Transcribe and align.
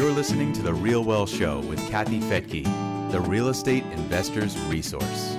You're 0.00 0.12
listening 0.12 0.54
to 0.54 0.62
The 0.62 0.72
Real 0.72 1.04
Wealth 1.04 1.28
Show 1.28 1.60
with 1.60 1.78
Kathy 1.90 2.20
Fettke, 2.20 2.64
the 3.12 3.20
real 3.20 3.48
estate 3.48 3.84
investor's 3.92 4.58
resource. 4.60 5.36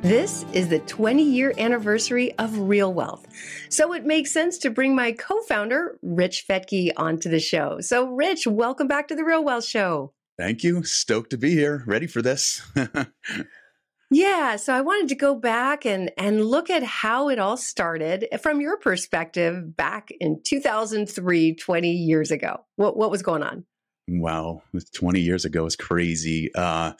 This 0.00 0.44
is 0.52 0.68
the 0.68 0.78
20 0.86 1.24
year 1.24 1.52
anniversary 1.58 2.32
of 2.38 2.56
Real 2.56 2.94
Wealth. 2.94 3.26
So 3.68 3.92
it 3.92 4.04
makes 4.04 4.30
sense 4.30 4.58
to 4.58 4.70
bring 4.70 4.94
my 4.94 5.10
co 5.10 5.42
founder, 5.42 5.98
Rich 6.00 6.44
Fettke, 6.48 6.92
onto 6.96 7.28
the 7.28 7.40
show. 7.40 7.80
So, 7.80 8.06
Rich, 8.06 8.46
welcome 8.46 8.86
back 8.86 9.08
to 9.08 9.16
the 9.16 9.24
Real 9.24 9.42
Wealth 9.42 9.64
Show. 9.64 10.12
Thank 10.38 10.62
you. 10.62 10.84
Stoked 10.84 11.30
to 11.30 11.36
be 11.36 11.50
here. 11.50 11.82
Ready 11.84 12.06
for 12.06 12.22
this. 12.22 12.62
yeah. 14.10 14.56
So 14.56 14.74
I 14.74 14.80
wanted 14.80 15.08
to 15.08 15.14
go 15.14 15.34
back 15.34 15.84
and, 15.84 16.10
and 16.16 16.44
look 16.44 16.70
at 16.70 16.82
how 16.82 17.28
it 17.28 17.38
all 17.38 17.56
started 17.56 18.26
eh, 18.32 18.36
from 18.38 18.60
your 18.60 18.78
perspective 18.78 19.76
back 19.76 20.10
in 20.20 20.40
2003, 20.44 21.54
20 21.54 21.90
years 21.90 22.30
ago. 22.30 22.64
What, 22.76 22.96
what 22.96 23.10
was 23.10 23.22
going 23.22 23.42
on? 23.42 23.64
Wow, 24.10 24.62
20 24.94 25.20
years 25.20 25.44
ago 25.44 25.66
is 25.66 25.76
crazy. 25.76 26.50
Uh, 26.54 26.92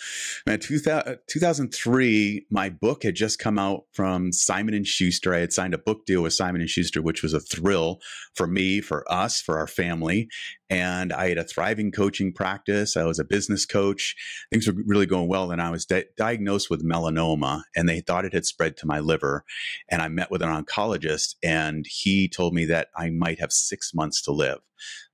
man, 0.46 0.58
2000, 0.58 1.18
2003, 1.26 2.46
my 2.50 2.68
book 2.68 3.02
had 3.02 3.14
just 3.14 3.38
come 3.38 3.58
out 3.58 3.84
from 3.92 4.30
Simon 4.30 4.74
and 4.74 4.86
Schuster. 4.86 5.32
I 5.32 5.38
had 5.38 5.54
signed 5.54 5.72
a 5.72 5.78
book 5.78 6.04
deal 6.04 6.22
with 6.22 6.34
Simon 6.34 6.60
and 6.60 6.68
Schuster, 6.68 7.00
which 7.00 7.22
was 7.22 7.32
a 7.32 7.40
thrill 7.40 8.00
for 8.34 8.46
me, 8.46 8.82
for 8.82 9.10
us, 9.10 9.40
for 9.40 9.56
our 9.56 9.66
family. 9.66 10.28
And 10.68 11.14
I 11.14 11.30
had 11.30 11.38
a 11.38 11.44
thriving 11.44 11.92
coaching 11.92 12.30
practice. 12.30 12.94
I 12.94 13.04
was 13.04 13.18
a 13.18 13.24
business 13.24 13.64
coach. 13.64 14.14
Things 14.52 14.66
were 14.66 14.74
really 14.84 15.06
going 15.06 15.28
well. 15.28 15.50
And 15.50 15.62
I 15.62 15.70
was 15.70 15.86
di- 15.86 16.04
diagnosed 16.18 16.68
with 16.68 16.84
melanoma, 16.84 17.62
and 17.74 17.88
they 17.88 18.00
thought 18.00 18.26
it 18.26 18.34
had 18.34 18.44
spread 18.44 18.76
to 18.78 18.86
my 18.86 19.00
liver. 19.00 19.44
And 19.88 20.02
I 20.02 20.08
met 20.08 20.30
with 20.30 20.42
an 20.42 20.50
oncologist, 20.50 21.36
and 21.42 21.86
he 21.88 22.28
told 22.28 22.52
me 22.52 22.66
that 22.66 22.88
I 22.94 23.08
might 23.08 23.40
have 23.40 23.50
six 23.50 23.94
months 23.94 24.20
to 24.24 24.32
live. 24.32 24.58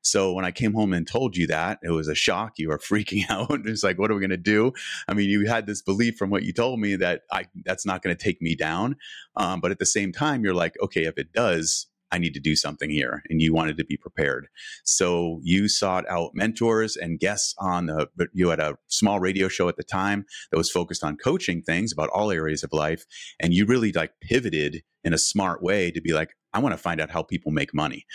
So 0.02 0.32
when 0.32 0.44
I 0.44 0.50
came 0.50 0.74
home 0.74 0.92
and 0.92 1.06
told 1.06 1.36
you 1.36 1.46
that, 1.48 1.78
it 1.82 1.90
was 1.90 2.08
a 2.08 2.14
shock. 2.14 2.54
You 2.58 2.68
were 2.68 2.78
freaking 2.90 3.28
out. 3.28 3.60
It's 3.66 3.82
like, 3.82 3.98
what 3.98 4.10
are 4.10 4.14
we 4.14 4.20
going 4.20 4.30
to 4.30 4.36
do? 4.36 4.72
I 5.08 5.14
mean, 5.14 5.30
you 5.30 5.46
had 5.46 5.66
this 5.66 5.82
belief 5.82 6.16
from 6.16 6.30
what 6.30 6.42
you 6.42 6.52
told 6.52 6.80
me 6.80 6.96
that 6.96 7.22
I 7.32 7.46
that's 7.64 7.86
not 7.86 8.02
going 8.02 8.16
to 8.16 8.22
take 8.22 8.40
me 8.40 8.54
down. 8.54 8.96
Um, 9.36 9.60
but 9.60 9.70
at 9.70 9.78
the 9.78 9.86
same 9.86 10.12
time, 10.12 10.44
you're 10.44 10.54
like, 10.54 10.74
okay, 10.82 11.04
if 11.04 11.18
it 11.18 11.32
does, 11.32 11.86
I 12.14 12.18
need 12.18 12.34
to 12.34 12.40
do 12.40 12.54
something 12.54 12.90
here. 12.90 13.24
And 13.28 13.42
you 13.42 13.52
wanted 13.52 13.76
to 13.78 13.84
be 13.84 13.96
prepared. 13.96 14.46
So 14.84 15.40
you 15.42 15.68
sought 15.68 16.08
out 16.08 16.30
mentors 16.32 16.96
and 16.96 17.18
guests 17.18 17.54
on 17.58 17.86
the, 17.86 18.08
you 18.32 18.50
had 18.50 18.60
a 18.60 18.76
small 18.86 19.18
radio 19.18 19.48
show 19.48 19.68
at 19.68 19.76
the 19.76 19.82
time 19.82 20.24
that 20.52 20.56
was 20.56 20.70
focused 20.70 21.02
on 21.02 21.16
coaching 21.16 21.60
things 21.60 21.92
about 21.92 22.10
all 22.10 22.30
areas 22.30 22.62
of 22.62 22.72
life. 22.72 23.04
And 23.40 23.52
you 23.52 23.66
really 23.66 23.90
like 23.90 24.12
pivoted 24.22 24.84
in 25.02 25.12
a 25.12 25.18
smart 25.18 25.60
way 25.60 25.90
to 25.90 26.00
be 26.00 26.12
like, 26.12 26.36
I 26.54 26.60
want 26.60 26.72
to 26.72 26.78
find 26.78 27.00
out 27.00 27.10
how 27.10 27.22
people 27.22 27.50
make 27.50 27.74
money. 27.74 28.06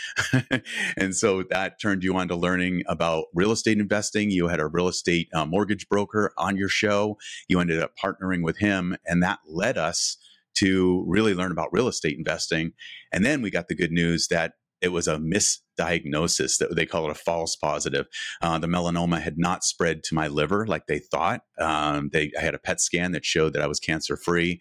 and 0.97 1.13
so 1.13 1.43
that 1.49 1.79
turned 1.79 2.03
you 2.03 2.15
on 2.15 2.29
to 2.29 2.35
learning 2.35 2.83
about 2.87 3.25
real 3.33 3.51
estate 3.51 3.77
investing. 3.77 4.31
You 4.31 4.47
had 4.47 4.61
a 4.61 4.67
real 4.67 4.87
estate 4.87 5.27
uh, 5.33 5.45
mortgage 5.45 5.87
broker 5.89 6.33
on 6.37 6.55
your 6.55 6.69
show. 6.69 7.17
You 7.49 7.59
ended 7.59 7.81
up 7.81 7.91
partnering 8.01 8.43
with 8.43 8.57
him, 8.57 8.95
and 9.05 9.21
that 9.21 9.39
led 9.45 9.77
us 9.77 10.17
to 10.55 11.05
really 11.07 11.33
learn 11.33 11.51
about 11.51 11.69
real 11.71 11.87
estate 11.87 12.17
investing. 12.17 12.71
And 13.11 13.25
then 13.25 13.41
we 13.41 13.51
got 13.51 13.67
the 13.67 13.75
good 13.75 13.91
news 13.91 14.27
that 14.29 14.53
it 14.81 14.89
was 14.89 15.07
a 15.07 15.17
misdiagnosis 15.17 16.57
that 16.57 16.75
they 16.75 16.85
call 16.85 17.05
it 17.05 17.11
a 17.11 17.15
false 17.15 17.55
positive. 17.55 18.07
Uh, 18.41 18.57
the 18.59 18.67
melanoma 18.67 19.21
had 19.21 19.37
not 19.37 19.63
spread 19.63 20.03
to 20.03 20.15
my 20.15 20.27
liver 20.27 20.65
like 20.65 20.87
they 20.87 20.99
thought. 20.99 21.41
Um, 21.59 22.09
they 22.13 22.31
I 22.37 22.41
had 22.41 22.55
a 22.55 22.59
PET 22.59 22.79
scan 22.79 23.11
that 23.11 23.25
showed 23.25 23.53
that 23.53 23.61
I 23.61 23.67
was 23.67 23.79
cancer 23.79 24.17
free, 24.17 24.59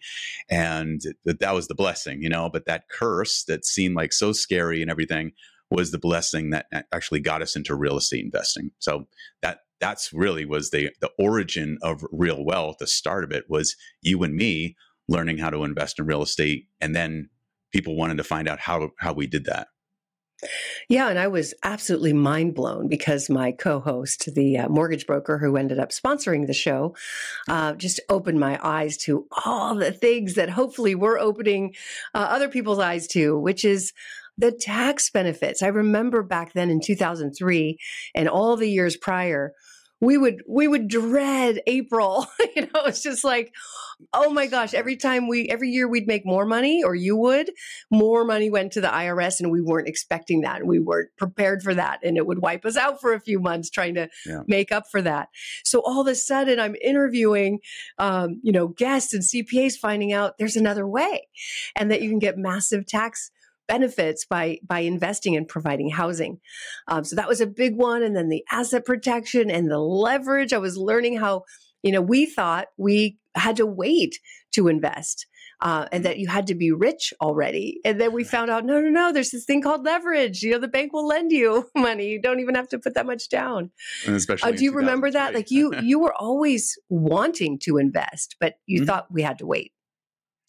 and 0.49 1.01
that 1.25 1.39
that 1.39 1.53
was 1.53 1.67
the 1.67 1.75
blessing, 1.75 2.21
you 2.21 2.29
know. 2.29 2.49
But 2.51 2.65
that 2.65 2.89
curse 2.89 3.43
that 3.45 3.65
seemed 3.65 3.95
like 3.95 4.13
so 4.13 4.31
scary 4.31 4.81
and 4.81 4.91
everything 4.91 5.31
was 5.71 5.91
the 5.91 5.99
blessing 5.99 6.49
that 6.49 6.65
actually 6.91 7.19
got 7.19 7.41
us 7.41 7.55
into 7.55 7.75
real 7.75 7.97
estate 7.97 8.23
investing. 8.23 8.71
So 8.79 9.07
that 9.41 9.59
that's 9.79 10.11
really 10.11 10.45
was 10.45 10.71
the 10.71 10.89
the 10.99 11.11
origin 11.17 11.77
of 11.81 12.03
real 12.11 12.43
wealth. 12.43 12.77
The 12.79 12.87
start 12.87 13.23
of 13.23 13.31
it 13.31 13.45
was 13.49 13.75
you 14.01 14.23
and 14.23 14.35
me 14.35 14.75
learning 15.07 15.37
how 15.37 15.49
to 15.49 15.63
invest 15.63 15.97
in 15.97 16.05
real 16.05 16.21
estate 16.21 16.67
and 16.79 16.95
then 16.95 17.29
people 17.71 17.95
wanted 17.95 18.17
to 18.17 18.23
find 18.23 18.47
out 18.47 18.59
how 18.59 18.89
how 18.99 19.13
we 19.13 19.27
did 19.27 19.45
that 19.45 19.67
yeah, 20.87 21.09
and 21.09 21.19
I 21.19 21.27
was 21.27 21.53
absolutely 21.63 22.13
mind 22.13 22.55
blown 22.55 22.87
because 22.87 23.29
my 23.29 23.51
co 23.51 23.79
host, 23.79 24.33
the 24.33 24.57
uh, 24.59 24.69
mortgage 24.69 25.05
broker 25.05 25.37
who 25.37 25.57
ended 25.57 25.79
up 25.79 25.89
sponsoring 25.89 26.47
the 26.47 26.53
show, 26.53 26.95
uh, 27.47 27.73
just 27.73 27.99
opened 28.09 28.39
my 28.39 28.59
eyes 28.63 28.97
to 28.97 29.27
all 29.45 29.75
the 29.75 29.91
things 29.91 30.35
that 30.35 30.49
hopefully 30.49 30.95
we're 30.95 31.19
opening 31.19 31.75
uh, 32.13 32.27
other 32.29 32.47
people's 32.47 32.79
eyes 32.79 33.07
to, 33.07 33.37
which 33.37 33.65
is 33.65 33.93
the 34.37 34.51
tax 34.51 35.09
benefits. 35.09 35.61
I 35.61 35.67
remember 35.67 36.23
back 36.23 36.53
then 36.53 36.69
in 36.69 36.79
2003 36.79 37.77
and 38.15 38.29
all 38.29 38.55
the 38.55 38.69
years 38.69 38.95
prior, 38.95 39.53
we 40.01 40.17
would 40.17 40.43
we 40.47 40.67
would 40.67 40.87
dread 40.87 41.61
April. 41.67 42.27
you 42.55 42.63
know, 42.63 42.85
it's 42.85 43.03
just 43.03 43.23
like, 43.23 43.53
oh 44.13 44.31
my 44.31 44.47
gosh, 44.47 44.73
every 44.73 44.95
time 44.95 45.27
we 45.27 45.47
every 45.49 45.69
year 45.69 45.87
we'd 45.87 46.07
make 46.07 46.25
more 46.25 46.45
money, 46.45 46.83
or 46.83 46.95
you 46.95 47.15
would, 47.17 47.51
more 47.91 48.23
money 48.23 48.49
went 48.49 48.73
to 48.73 48.81
the 48.81 48.87
IRS, 48.87 49.39
and 49.39 49.51
we 49.51 49.61
weren't 49.61 49.87
expecting 49.87 50.41
that, 50.41 50.59
and 50.59 50.69
we 50.69 50.79
weren't 50.79 51.09
prepared 51.17 51.61
for 51.61 51.73
that, 51.73 51.99
and 52.03 52.17
it 52.17 52.25
would 52.25 52.39
wipe 52.39 52.65
us 52.65 52.77
out 52.77 53.01
for 53.01 53.13
a 53.13 53.19
few 53.19 53.39
months 53.39 53.69
trying 53.69 53.95
to 53.95 54.09
yeah. 54.25 54.41
make 54.47 54.71
up 54.71 54.85
for 54.89 55.01
that. 55.01 55.29
So 55.63 55.81
all 55.81 56.01
of 56.01 56.07
a 56.07 56.15
sudden, 56.15 56.59
I'm 56.59 56.75
interviewing, 56.81 57.59
um, 57.97 58.39
you 58.43 58.51
know, 58.51 58.69
guests 58.69 59.13
and 59.13 59.23
CPAs, 59.23 59.75
finding 59.75 60.13
out 60.13 60.37
there's 60.37 60.55
another 60.55 60.87
way, 60.87 61.27
and 61.75 61.91
that 61.91 62.01
you 62.01 62.09
can 62.09 62.19
get 62.19 62.37
massive 62.37 62.85
tax 62.85 63.31
benefits 63.69 64.25
by 64.25 64.57
by 64.67 64.79
investing 64.79 65.37
and 65.37 65.47
providing 65.47 65.89
housing. 65.89 66.39
Um, 66.89 67.05
so 67.05 67.15
that 67.15 67.29
was 67.29 67.39
a 67.39 67.47
big 67.47 67.77
one, 67.77 68.03
and 68.03 68.15
then 68.15 68.27
the 68.27 68.43
asset 68.51 68.85
protection 68.85 69.49
and 69.49 69.71
the 69.71 69.79
leverage. 69.79 70.51
I 70.51 70.57
was 70.57 70.75
learning 70.75 71.17
how 71.17 71.43
you 71.83 71.93
know 71.93 72.01
we 72.01 72.25
thought 72.25 72.67
we 72.77 73.17
had 73.35 73.55
to 73.57 73.65
wait 73.65 74.19
to 74.53 74.67
invest. 74.67 75.25
Uh, 75.61 75.85
and 75.91 76.05
that 76.05 76.17
you 76.17 76.25
had 76.25 76.47
to 76.47 76.55
be 76.55 76.71
rich 76.71 77.13
already. 77.19 77.81
And 77.83 77.99
then 77.99 78.13
we 78.13 78.23
found 78.23 78.49
out, 78.49 78.63
no, 78.63 78.79
no, 78.79 78.87
no, 78.87 79.11
there's 79.11 79.31
this 79.31 79.43
thing 79.43 79.61
called 79.61 79.83
leverage. 79.83 80.41
You 80.41 80.51
know, 80.51 80.57
the 80.57 80.69
bank 80.69 80.93
will 80.93 81.05
lend 81.05 81.33
you 81.33 81.69
money. 81.75 82.07
You 82.07 82.21
don't 82.21 82.39
even 82.39 82.55
have 82.55 82.69
to 82.69 82.79
put 82.79 82.93
that 82.93 83.05
much 83.05 83.27
down. 83.27 83.69
And 84.07 84.15
especially, 84.15 84.53
uh, 84.53 84.55
do 84.55 84.63
you 84.63 84.71
remember 84.71 85.11
that? 85.11 85.33
Like 85.33 85.51
you, 85.51 85.73
you 85.81 85.99
were 85.99 86.13
always 86.13 86.79
wanting 86.87 87.59
to 87.63 87.75
invest, 87.75 88.37
but 88.39 88.53
you 88.67 88.79
mm-hmm. 88.79 88.85
thought 88.85 89.11
we 89.11 89.21
had 89.21 89.37
to 89.39 89.45
wait. 89.45 89.73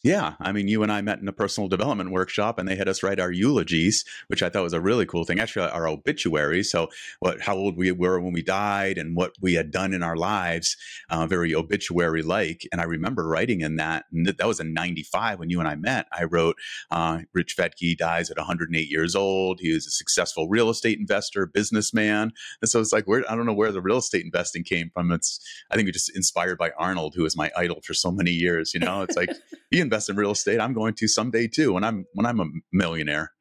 Yeah, 0.02 0.34
I 0.40 0.52
mean, 0.52 0.66
you 0.66 0.82
and 0.82 0.90
I 0.90 1.02
met 1.02 1.18
in 1.18 1.28
a 1.28 1.32
personal 1.32 1.68
development 1.68 2.10
workshop, 2.10 2.58
and 2.58 2.66
they 2.66 2.74
had 2.74 2.88
us 2.88 3.02
write 3.02 3.20
our 3.20 3.30
eulogies, 3.30 4.02
which 4.28 4.42
I 4.42 4.48
thought 4.48 4.62
was 4.62 4.72
a 4.72 4.80
really 4.80 5.04
cool 5.04 5.24
thing. 5.24 5.38
Actually, 5.38 5.68
our 5.68 5.86
obituaries, 5.86 6.70
so 6.70 6.88
what, 7.18 7.42
how 7.42 7.54
old 7.54 7.76
we 7.76 7.92
were 7.92 8.18
when 8.18 8.32
we 8.32 8.40
died, 8.40 8.96
and 8.96 9.14
what 9.14 9.34
we 9.42 9.54
had 9.54 9.70
done 9.70 9.92
in 9.92 10.02
our 10.02 10.16
lives, 10.16 10.78
uh, 11.10 11.26
very 11.26 11.54
obituary-like. 11.54 12.66
And 12.72 12.80
I 12.80 12.84
remember 12.84 13.28
writing 13.28 13.60
in 13.60 13.76
that, 13.76 14.06
and 14.10 14.26
that 14.26 14.46
was 14.46 14.58
in 14.58 14.72
'95 14.72 15.38
when 15.38 15.50
you 15.50 15.60
and 15.60 15.68
I 15.68 15.74
met. 15.74 16.06
I 16.12 16.24
wrote, 16.24 16.56
uh, 16.90 17.20
"Rich 17.34 17.54
Fettke 17.58 17.94
dies 17.98 18.30
at 18.30 18.38
108 18.38 18.88
years 18.88 19.14
old. 19.14 19.60
He 19.60 19.74
was 19.74 19.86
a 19.86 19.90
successful 19.90 20.48
real 20.48 20.70
estate 20.70 20.98
investor, 20.98 21.44
businessman." 21.44 22.32
And 22.62 22.70
so 22.70 22.80
it's 22.80 22.92
like, 22.92 23.04
where 23.04 23.30
I 23.30 23.36
don't 23.36 23.44
know 23.44 23.52
where 23.52 23.70
the 23.70 23.82
real 23.82 23.98
estate 23.98 24.24
investing 24.24 24.64
came 24.64 24.88
from. 24.94 25.12
It's 25.12 25.40
I 25.70 25.76
think 25.76 25.90
it 25.90 25.92
just 25.92 26.16
inspired 26.16 26.56
by 26.56 26.70
Arnold, 26.78 27.14
who 27.14 27.24
was 27.24 27.36
my 27.36 27.50
idol 27.54 27.82
for 27.84 27.92
so 27.92 28.10
many 28.10 28.30
years. 28.30 28.72
You 28.72 28.80
know, 28.80 29.02
it's 29.02 29.16
like 29.16 29.30
he 29.70 29.89
invest 29.90 30.08
in 30.08 30.16
real 30.16 30.30
estate. 30.30 30.60
I'm 30.60 30.72
going 30.72 30.94
to 30.94 31.08
someday 31.08 31.48
too 31.48 31.72
when 31.72 31.82
I'm 31.82 32.04
when 32.14 32.26
I'm 32.26 32.38
a 32.40 32.46
millionaire. 32.72 33.32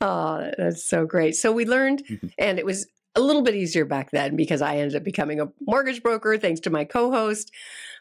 Oh, 0.00 0.50
that's 0.58 0.88
so 0.88 1.06
great. 1.06 1.36
So 1.36 1.52
we 1.52 1.64
learned 1.64 2.02
mm-hmm. 2.10 2.26
and 2.36 2.58
it 2.58 2.66
was 2.66 2.86
a 3.14 3.20
little 3.20 3.42
bit 3.42 3.54
easier 3.54 3.84
back 3.84 4.10
then 4.10 4.34
because 4.34 4.60
I 4.60 4.78
ended 4.78 4.96
up 4.96 5.04
becoming 5.04 5.40
a 5.40 5.48
mortgage 5.60 6.02
broker 6.02 6.36
thanks 6.38 6.60
to 6.60 6.70
my 6.70 6.84
co-host. 6.84 7.52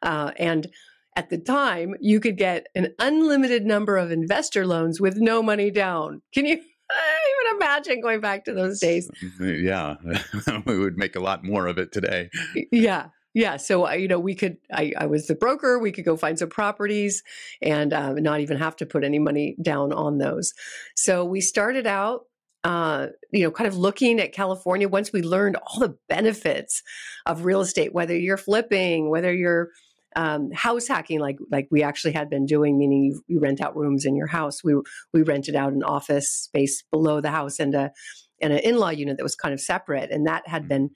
Uh, 0.01 0.31
and 0.38 0.67
at 1.16 1.29
the 1.29 1.38
time, 1.38 1.94
you 2.00 2.19
could 2.19 2.38
get 2.38 2.67
an 2.73 2.94
unlimited 2.97 3.66
number 3.66 3.97
of 3.97 4.12
investor 4.12 4.65
loans 4.65 5.00
with 5.00 5.18
no 5.18 5.44
money 5.44 5.69
down. 5.69 6.21
Can 6.33 6.45
you 6.45 6.54
even 6.56 7.56
imagine 7.56 8.01
going 8.01 8.21
back 8.21 8.45
to 8.45 8.54
those 8.54 8.80
days? 8.80 9.12
Yeah, 9.39 9.95
we 10.65 10.80
would 10.80 10.97
make 10.97 11.15
a 11.15 11.19
lot 11.19 11.44
more 11.44 11.68
of 11.68 11.77
it 11.77 11.92
today. 11.92 12.30
Yeah. 12.71 13.07
Yeah. 13.33 13.57
So, 13.57 13.89
you 13.92 14.07
know, 14.07 14.19
we 14.19 14.36
could, 14.36 14.57
I, 14.74 14.94
I 14.98 15.06
was 15.06 15.28
the 15.28 15.36
broker, 15.36 15.80
we 15.80 15.92
could 15.92 16.04
go 16.04 16.18
find 16.18 16.38
some 16.38 16.50
properties 16.50 17.24
and 17.62 17.94
um, 17.94 18.16
not 18.22 18.42
even 18.42 18.57
have 18.57 18.75
to 18.78 18.86
put 18.86 19.04
any 19.04 19.19
money 19.19 19.56
down 19.62 19.94
on 19.94 20.18
those. 20.18 20.54
So 20.95 21.24
we 21.24 21.39
started 21.39 21.88
out, 21.88 22.25
uh, 22.63 23.07
you 23.31 23.44
know, 23.44 23.51
kind 23.51 23.68
of 23.68 23.78
looking 23.78 24.19
at 24.19 24.33
California 24.33 24.88
once 24.88 25.13
we 25.13 25.22
learned 25.22 25.56
all 25.56 25.80
the 25.80 25.98
benefits 26.10 26.83
of 27.25 27.45
real 27.45 27.62
estate, 27.62 27.94
whether 27.94 28.16
you're 28.16 28.38
flipping, 28.38 29.10
whether 29.10 29.33
you're, 29.33 29.69
um, 30.18 30.51
house 30.51 30.89
hacking 30.89 31.22
like 31.22 31.38
like 31.51 31.69
we 31.72 31.83
actually 31.83 32.12
had 32.12 32.30
been 32.30 32.45
doing 32.45 32.78
meaning 32.78 33.06
you, 33.06 33.24
you 33.28 33.39
rent 33.39 33.62
out 33.62 33.78
rooms 33.78 34.04
in 34.04 34.13
your 34.13 34.28
house 34.28 34.62
we 34.62 34.74
we 35.13 35.22
rented 35.22 35.56
out 35.56 35.72
an 35.72 35.83
office 35.83 36.30
space 36.30 36.83
below 36.92 37.22
the 37.22 37.31
house 37.31 37.62
and 37.62 37.74
a 37.74 37.94
and 38.42 38.51
an 38.51 38.60
in-law 38.60 38.89
unit 38.89 39.16
that 39.16 39.24
was 39.24 39.36
kind 39.36 39.54
of 39.54 39.62
separate 39.62 40.12
and 40.12 40.28
that 40.28 40.45
had 40.48 40.66
mm. 40.66 40.68
been 40.68 40.89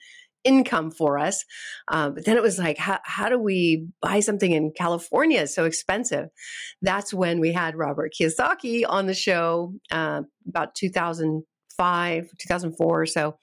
income 0.45 0.91
for 0.91 1.17
us. 1.17 1.43
Uh, 1.89 2.11
but 2.11 2.23
then 2.23 2.37
it 2.37 2.43
was 2.43 2.57
like, 2.57 2.77
how, 2.77 2.99
how 3.03 3.27
do 3.27 3.37
we 3.37 3.87
buy 4.01 4.21
something 4.21 4.51
in 4.51 4.71
California? 4.77 5.41
It's 5.41 5.55
so 5.55 5.65
expensive. 5.65 6.29
That's 6.81 7.13
when 7.13 7.39
we 7.41 7.51
had 7.51 7.75
Robert 7.75 8.13
Kiyosaki 8.17 8.83
on 8.87 9.07
the 9.07 9.13
show 9.13 9.73
uh, 9.91 10.21
about 10.47 10.75
2005, 10.75 12.29
2004 12.39 13.01
or 13.01 13.05
so. 13.05 13.37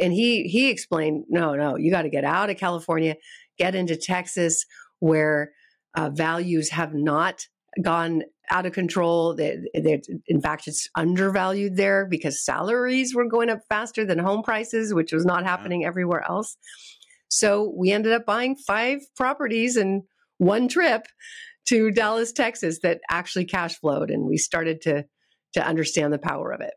And 0.00 0.12
he, 0.12 0.44
he 0.44 0.70
explained, 0.70 1.24
no, 1.28 1.54
no, 1.54 1.76
you 1.76 1.90
got 1.90 2.02
to 2.02 2.10
get 2.10 2.24
out 2.24 2.48
of 2.48 2.56
California, 2.56 3.16
get 3.58 3.74
into 3.74 3.96
Texas 3.96 4.64
where 5.00 5.52
uh, 5.96 6.10
values 6.10 6.70
have 6.70 6.94
not 6.94 7.42
gone 7.82 8.22
out 8.50 8.66
of 8.66 8.72
control. 8.72 9.34
They, 9.34 9.58
they, 9.74 10.00
in 10.26 10.40
fact, 10.40 10.68
it's 10.68 10.88
undervalued 10.94 11.76
there 11.76 12.06
because 12.06 12.44
salaries 12.44 13.14
were 13.14 13.28
going 13.28 13.50
up 13.50 13.60
faster 13.68 14.04
than 14.04 14.18
home 14.18 14.42
prices, 14.42 14.94
which 14.94 15.12
was 15.12 15.24
not 15.24 15.44
happening 15.44 15.84
everywhere 15.84 16.24
else. 16.28 16.56
So 17.28 17.72
we 17.76 17.92
ended 17.92 18.12
up 18.12 18.26
buying 18.26 18.56
five 18.56 19.00
properties 19.16 19.76
in 19.76 20.04
one 20.38 20.68
trip 20.68 21.06
to 21.68 21.90
Dallas, 21.90 22.32
Texas 22.32 22.80
that 22.82 23.00
actually 23.10 23.44
cash 23.44 23.78
flowed, 23.78 24.10
and 24.10 24.24
we 24.24 24.36
started 24.36 24.80
to 24.82 25.04
to 25.54 25.66
understand 25.66 26.12
the 26.12 26.18
power 26.18 26.52
of 26.52 26.60
it. 26.60 26.74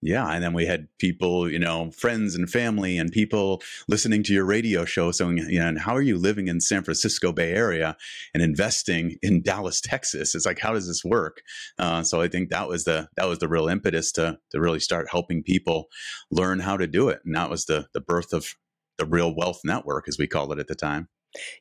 Yeah. 0.00 0.28
And 0.28 0.44
then 0.44 0.52
we 0.52 0.64
had 0.64 0.86
people, 0.98 1.50
you 1.50 1.58
know, 1.58 1.90
friends 1.90 2.36
and 2.36 2.48
family 2.48 2.98
and 2.98 3.10
people 3.10 3.62
listening 3.88 4.22
to 4.24 4.32
your 4.32 4.44
radio 4.44 4.84
show 4.84 5.10
saying, 5.10 5.38
you 5.38 5.58
know, 5.58 5.74
how 5.80 5.96
are 5.96 6.02
you 6.02 6.16
living 6.16 6.46
in 6.46 6.60
San 6.60 6.84
Francisco 6.84 7.32
Bay 7.32 7.52
Area 7.52 7.96
and 8.32 8.40
investing 8.42 9.16
in 9.22 9.42
Dallas, 9.44 9.80
Texas? 9.80 10.36
It's 10.36 10.46
like, 10.46 10.60
how 10.60 10.72
does 10.72 10.86
this 10.86 11.04
work? 11.04 11.42
Uh, 11.80 12.04
so 12.04 12.20
I 12.20 12.28
think 12.28 12.50
that 12.50 12.68
was 12.68 12.84
the, 12.84 13.08
that 13.16 13.26
was 13.26 13.40
the 13.40 13.48
real 13.48 13.66
impetus 13.66 14.12
to, 14.12 14.38
to 14.52 14.60
really 14.60 14.80
start 14.80 15.08
helping 15.10 15.42
people 15.42 15.88
learn 16.30 16.60
how 16.60 16.76
to 16.76 16.86
do 16.86 17.08
it. 17.08 17.20
And 17.24 17.34
that 17.34 17.50
was 17.50 17.64
the, 17.64 17.88
the 17.92 18.00
birth 18.00 18.32
of 18.32 18.54
the 18.98 19.06
real 19.06 19.34
wealth 19.34 19.60
network, 19.64 20.06
as 20.06 20.18
we 20.18 20.28
called 20.28 20.52
it 20.52 20.60
at 20.60 20.68
the 20.68 20.74
time. 20.76 21.08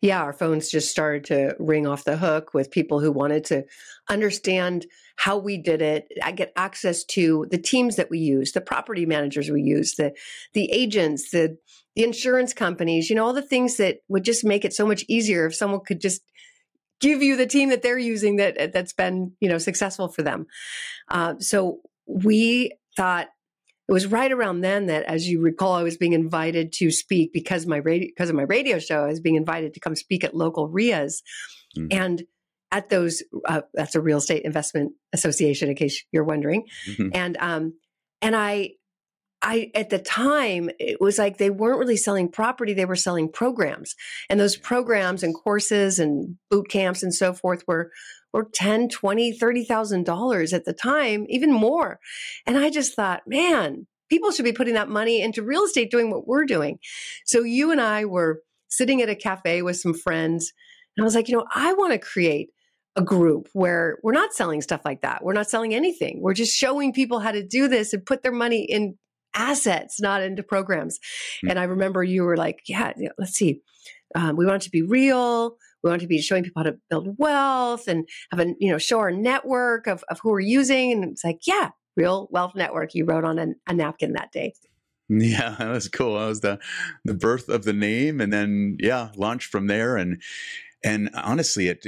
Yeah, 0.01 0.21
our 0.21 0.33
phones 0.33 0.69
just 0.69 0.89
started 0.89 1.25
to 1.25 1.55
ring 1.59 1.85
off 1.85 2.05
the 2.05 2.17
hook 2.17 2.53
with 2.53 2.71
people 2.71 2.99
who 2.99 3.11
wanted 3.11 3.43
to 3.45 3.65
understand 4.09 4.85
how 5.17 5.37
we 5.37 5.57
did 5.57 5.81
it. 5.81 6.11
I 6.23 6.31
get 6.31 6.53
access 6.55 7.03
to 7.05 7.47
the 7.51 7.57
teams 7.57 7.95
that 7.97 8.09
we 8.09 8.19
use, 8.19 8.51
the 8.51 8.61
property 8.61 9.05
managers 9.05 9.49
we 9.49 9.61
use, 9.61 9.95
the 9.95 10.13
the 10.53 10.71
agents, 10.71 11.31
the 11.31 11.57
the 11.95 12.03
insurance 12.03 12.53
companies, 12.53 13.09
you 13.09 13.15
know, 13.15 13.25
all 13.25 13.33
the 13.33 13.41
things 13.41 13.77
that 13.77 13.97
would 14.07 14.23
just 14.23 14.45
make 14.45 14.63
it 14.63 14.73
so 14.73 14.85
much 14.85 15.03
easier 15.07 15.47
if 15.47 15.55
someone 15.55 15.81
could 15.85 15.99
just 15.99 16.21
give 16.99 17.21
you 17.21 17.35
the 17.35 17.47
team 17.47 17.69
that 17.69 17.81
they're 17.81 17.97
using 17.97 18.37
that 18.37 18.71
that's 18.71 18.93
been, 18.93 19.33
you 19.39 19.49
know, 19.49 19.57
successful 19.57 20.07
for 20.07 20.21
them. 20.21 20.45
Uh, 21.09 21.35
so 21.39 21.79
we 22.05 22.71
thought 22.95 23.27
it 23.87 23.91
was 23.91 24.05
right 24.05 24.31
around 24.31 24.61
then 24.61 24.87
that, 24.87 25.03
as 25.03 25.27
you 25.27 25.41
recall, 25.41 25.73
I 25.73 25.83
was 25.83 25.97
being 25.97 26.13
invited 26.13 26.73
to 26.73 26.91
speak 26.91 27.31
because 27.31 27.65
my 27.65 27.77
radio 27.77 28.07
because 28.07 28.29
of 28.29 28.35
my 28.35 28.43
radio 28.43 28.79
show. 28.79 29.03
I 29.03 29.07
was 29.07 29.21
being 29.21 29.35
invited 29.35 29.73
to 29.75 29.79
come 29.79 29.95
speak 29.95 30.23
at 30.23 30.35
local 30.35 30.67
RIAs, 30.67 31.23
mm. 31.77 31.87
and 31.91 32.23
at 32.71 32.89
those 32.89 33.23
uh, 33.45 33.61
that's 33.73 33.95
a 33.95 34.01
real 34.01 34.17
estate 34.17 34.43
investment 34.43 34.91
association, 35.13 35.69
in 35.69 35.75
case 35.75 36.03
you're 36.11 36.25
wondering, 36.25 36.65
mm-hmm. 36.89 37.09
and 37.13 37.37
um, 37.37 37.73
and 38.21 38.35
I. 38.35 38.71
I 39.39 39.69
at 39.75 39.91
the 39.91 39.99
time 39.99 40.71
it 40.79 40.99
was 40.99 41.19
like 41.19 41.37
they 41.37 41.51
weren't 41.51 41.77
really 41.77 41.95
selling 41.95 42.27
property 42.27 42.73
they 42.73 42.85
were 42.85 42.95
selling 42.95 43.31
programs 43.31 43.95
and 44.31 44.39
those 44.39 44.57
programs 44.57 45.21
and 45.21 45.35
courses 45.35 45.99
and 45.99 46.37
boot 46.49 46.69
camps 46.69 47.03
and 47.03 47.13
so 47.13 47.33
forth 47.33 47.63
were 47.67 47.91
or 48.33 48.47
10, 48.53 48.89
20, 48.89 49.31
30,000 49.33 50.05
dollars 50.05 50.53
at 50.53 50.65
the 50.65 50.73
time, 50.73 51.25
even 51.29 51.51
more. 51.51 51.99
And 52.45 52.57
I 52.57 52.69
just 52.69 52.95
thought, 52.95 53.23
man, 53.25 53.87
people 54.09 54.31
should 54.31 54.45
be 54.45 54.53
putting 54.53 54.75
that 54.75 54.89
money 54.89 55.21
into 55.21 55.43
real 55.43 55.63
estate 55.63 55.91
doing 55.91 56.11
what 56.11 56.27
we're 56.27 56.45
doing. 56.45 56.79
So 57.25 57.41
you 57.41 57.71
and 57.71 57.81
I 57.81 58.05
were 58.05 58.41
sitting 58.69 59.01
at 59.01 59.09
a 59.09 59.15
cafe 59.15 59.61
with 59.61 59.77
some 59.77 59.93
friends 59.93 60.53
and 60.95 61.03
I 61.03 61.05
was 61.05 61.15
like, 61.15 61.29
you 61.29 61.37
know, 61.37 61.45
I 61.53 61.73
want 61.73 61.93
to 61.93 61.99
create 61.99 62.49
a 62.95 63.01
group 63.03 63.47
where 63.53 63.99
we're 64.01 64.11
not 64.11 64.33
selling 64.33 64.61
stuff 64.61 64.81
like 64.83 65.01
that. 65.01 65.23
We're 65.23 65.33
not 65.33 65.49
selling 65.49 65.75
anything. 65.75 66.19
We're 66.21 66.33
just 66.33 66.57
showing 66.57 66.91
people 66.91 67.19
how 67.19 67.31
to 67.31 67.45
do 67.45 67.67
this 67.67 67.93
and 67.93 68.03
put 68.03 68.23
their 68.23 68.31
money 68.31 68.63
in 68.63 68.97
assets, 69.35 70.01
not 70.01 70.23
into 70.23 70.41
programs. 70.41 70.97
Mm-hmm. 70.97 71.51
And 71.51 71.59
I 71.59 71.63
remember 71.65 72.03
you 72.03 72.23
were 72.23 72.37
like, 72.37 72.61
yeah, 72.67 72.93
let's 73.19 73.33
see. 73.33 73.61
Um, 74.15 74.35
we 74.35 74.47
want 74.47 74.63
to 74.63 74.71
be 74.71 74.81
real. 74.81 75.57
We 75.87 75.91
want 75.91 76.01
to 76.01 76.07
be 76.07 76.21
showing 76.21 76.43
people 76.43 76.63
how 76.63 76.69
to 76.69 76.77
build 76.89 77.15
wealth 77.17 77.87
and 77.87 78.07
have 78.31 78.41
a, 78.41 78.53
you 78.59 78.69
know, 78.69 78.77
show 78.77 78.99
our 78.99 79.11
network 79.11 79.87
of, 79.87 80.03
of 80.09 80.19
who 80.19 80.31
we're 80.31 80.41
using. 80.41 80.91
And 80.91 81.05
it's 81.05 81.23
like, 81.23 81.39
yeah, 81.47 81.69
real 81.95 82.27
wealth 82.29 82.55
network 82.55 82.93
you 82.93 83.05
wrote 83.05 83.23
on 83.23 83.39
a, 83.39 83.47
a 83.67 83.73
napkin 83.73 84.11
that 84.13 84.33
day. 84.33 84.53
Yeah, 85.07 85.55
that 85.59 85.69
was 85.69 85.87
cool. 85.87 86.19
That 86.19 86.27
was 86.27 86.41
the 86.41 86.59
the 87.05 87.13
birth 87.13 87.47
of 87.47 87.63
the 87.63 87.71
name, 87.71 88.19
and 88.19 88.33
then 88.33 88.77
yeah, 88.79 89.09
launched 89.15 89.49
from 89.49 89.67
there. 89.67 89.95
And 89.95 90.21
and 90.83 91.09
honestly, 91.15 91.69
it 91.69 91.87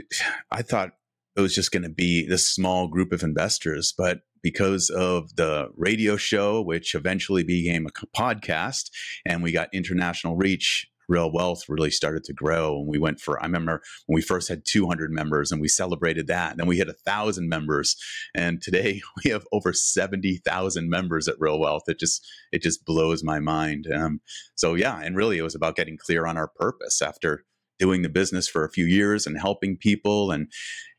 I 0.49 0.61
thought 0.61 0.91
it 1.35 1.41
was 1.41 1.53
just 1.53 1.71
going 1.71 1.83
to 1.83 1.89
be 1.89 2.25
this 2.25 2.47
small 2.47 2.87
group 2.87 3.11
of 3.11 3.23
investors, 3.23 3.93
but 3.97 4.21
because 4.41 4.89
of 4.89 5.35
the 5.35 5.69
radio 5.75 6.15
show, 6.15 6.61
which 6.61 6.95
eventually 6.95 7.43
became 7.43 7.85
a 7.85 8.17
podcast, 8.17 8.89
and 9.25 9.43
we 9.43 9.51
got 9.51 9.73
international 9.73 10.37
reach 10.37 10.87
real 11.09 11.31
wealth 11.31 11.63
really 11.67 11.91
started 11.91 12.23
to 12.25 12.33
grow. 12.33 12.79
And 12.79 12.87
we 12.87 12.99
went 12.99 13.19
for, 13.19 13.41
I 13.41 13.45
remember 13.45 13.81
when 14.05 14.15
we 14.15 14.21
first 14.21 14.47
had 14.47 14.63
200 14.65 15.11
members 15.11 15.51
and 15.51 15.59
we 15.59 15.67
celebrated 15.67 16.27
that. 16.27 16.51
And 16.51 16.59
then 16.59 16.67
we 16.67 16.77
hit 16.77 16.87
a 16.87 16.93
thousand 16.93 17.49
members. 17.49 17.95
And 18.35 18.61
today 18.61 19.01
we 19.23 19.31
have 19.31 19.45
over 19.51 19.73
70,000 19.73 20.89
members 20.89 21.27
at 21.27 21.39
real 21.39 21.59
wealth. 21.59 21.83
It 21.87 21.99
just, 21.99 22.25
it 22.51 22.61
just 22.61 22.85
blows 22.85 23.23
my 23.23 23.39
mind. 23.39 23.87
Um, 23.93 24.21
so 24.55 24.75
yeah. 24.75 24.99
And 25.01 25.15
really 25.15 25.37
it 25.37 25.43
was 25.43 25.55
about 25.55 25.75
getting 25.75 25.97
clear 25.97 26.25
on 26.25 26.37
our 26.37 26.47
purpose 26.47 27.01
after 27.01 27.45
doing 27.79 28.01
the 28.01 28.09
business 28.09 28.47
for 28.47 28.63
a 28.63 28.69
few 28.69 28.85
years 28.85 29.25
and 29.25 29.39
helping 29.39 29.77
people 29.77 30.31
and 30.31 30.51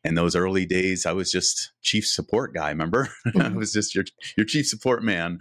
in 0.02 0.14
those 0.14 0.34
early 0.34 0.64
days 0.64 1.04
i 1.04 1.12
was 1.12 1.30
just 1.30 1.72
chief 1.82 2.06
support 2.06 2.54
guy 2.54 2.70
remember 2.70 3.08
mm-hmm. 3.26 3.40
i 3.40 3.48
was 3.50 3.72
just 3.72 3.94
your 3.94 4.04
your 4.36 4.46
chief 4.46 4.66
support 4.66 5.04
man 5.04 5.38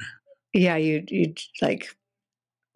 yeah 0.54 0.76
you 0.76 1.02
you 1.08 1.34
like 1.62 1.96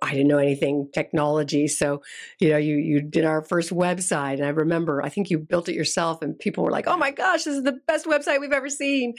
I 0.04 0.12
didn't 0.12 0.28
know 0.28 0.38
anything 0.38 0.90
technology. 0.94 1.68
So, 1.68 2.02
you 2.40 2.50
know, 2.50 2.58
you 2.58 2.76
you 2.76 3.02
did 3.02 3.24
our 3.24 3.42
first 3.42 3.72
website 3.72 4.36
and 4.36 4.46
I 4.46 4.50
remember 4.50 5.02
I 5.02 5.10
think 5.10 5.30
you 5.30 5.40
built 5.40 5.70
it 5.70 5.76
yourself 5.76 6.22
and 6.22 6.38
people 6.38 6.64
were 6.64 6.72
like, 6.72 6.88
"Oh 6.88 6.98
my 6.98 7.12
gosh, 7.12 7.46
this 7.46 7.56
is 7.56 7.64
the 7.64 7.80
best 7.88 8.06
website 8.06 8.42
we've 8.42 8.52
ever 8.52 8.70
seen." 8.70 9.14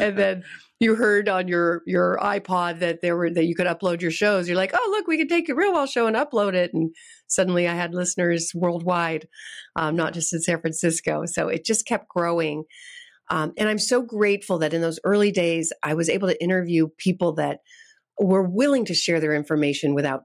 and 0.00 0.16
then 0.18 0.44
you 0.78 0.94
heard 0.94 1.28
on 1.28 1.48
your 1.48 1.82
your 1.86 2.18
iPod 2.22 2.78
that 2.78 3.02
there 3.02 3.16
were 3.16 3.30
that 3.30 3.46
you 3.46 3.56
could 3.56 3.66
upload 3.66 4.00
your 4.00 4.12
shows. 4.12 4.46
You're 4.46 4.56
like, 4.56 4.70
"Oh, 4.74 4.88
look, 4.92 5.08
we 5.08 5.18
could 5.18 5.28
take 5.28 5.48
your 5.48 5.56
real 5.56 5.72
wealth 5.72 5.90
show 5.90 6.06
and 6.06 6.16
upload 6.16 6.54
it." 6.54 6.72
And 6.72 6.94
suddenly 7.26 7.66
I 7.66 7.74
had 7.74 7.94
listeners 7.94 8.52
worldwide, 8.54 9.26
um, 9.74 9.96
not 9.96 10.14
just 10.14 10.32
in 10.32 10.40
San 10.40 10.60
Francisco. 10.60 11.24
So 11.26 11.48
it 11.48 11.64
just 11.64 11.84
kept 11.84 12.08
growing. 12.08 12.64
Um, 13.28 13.52
and 13.58 13.68
I'm 13.68 13.78
so 13.78 14.02
grateful 14.02 14.58
that 14.58 14.72
in 14.72 14.80
those 14.80 15.00
early 15.04 15.32
days 15.32 15.72
I 15.82 15.94
was 15.94 16.08
able 16.08 16.28
to 16.28 16.42
interview 16.42 16.88
people 16.96 17.32
that 17.34 17.60
were 18.18 18.42
willing 18.42 18.84
to 18.86 18.94
share 18.94 19.20
their 19.20 19.34
information 19.34 19.94
without 19.94 20.24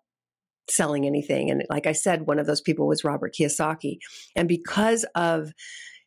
selling 0.70 1.06
anything. 1.06 1.50
And 1.50 1.64
like 1.70 1.88
I 1.88 1.92
said, 1.92 2.28
one 2.28 2.40
of 2.40 2.48
those 2.48 2.62
people 2.62 2.88
was 2.88 3.04
Robert 3.04 3.34
Kiyosaki. 3.34 3.98
And 4.36 4.48
because 4.48 5.06
of 5.16 5.52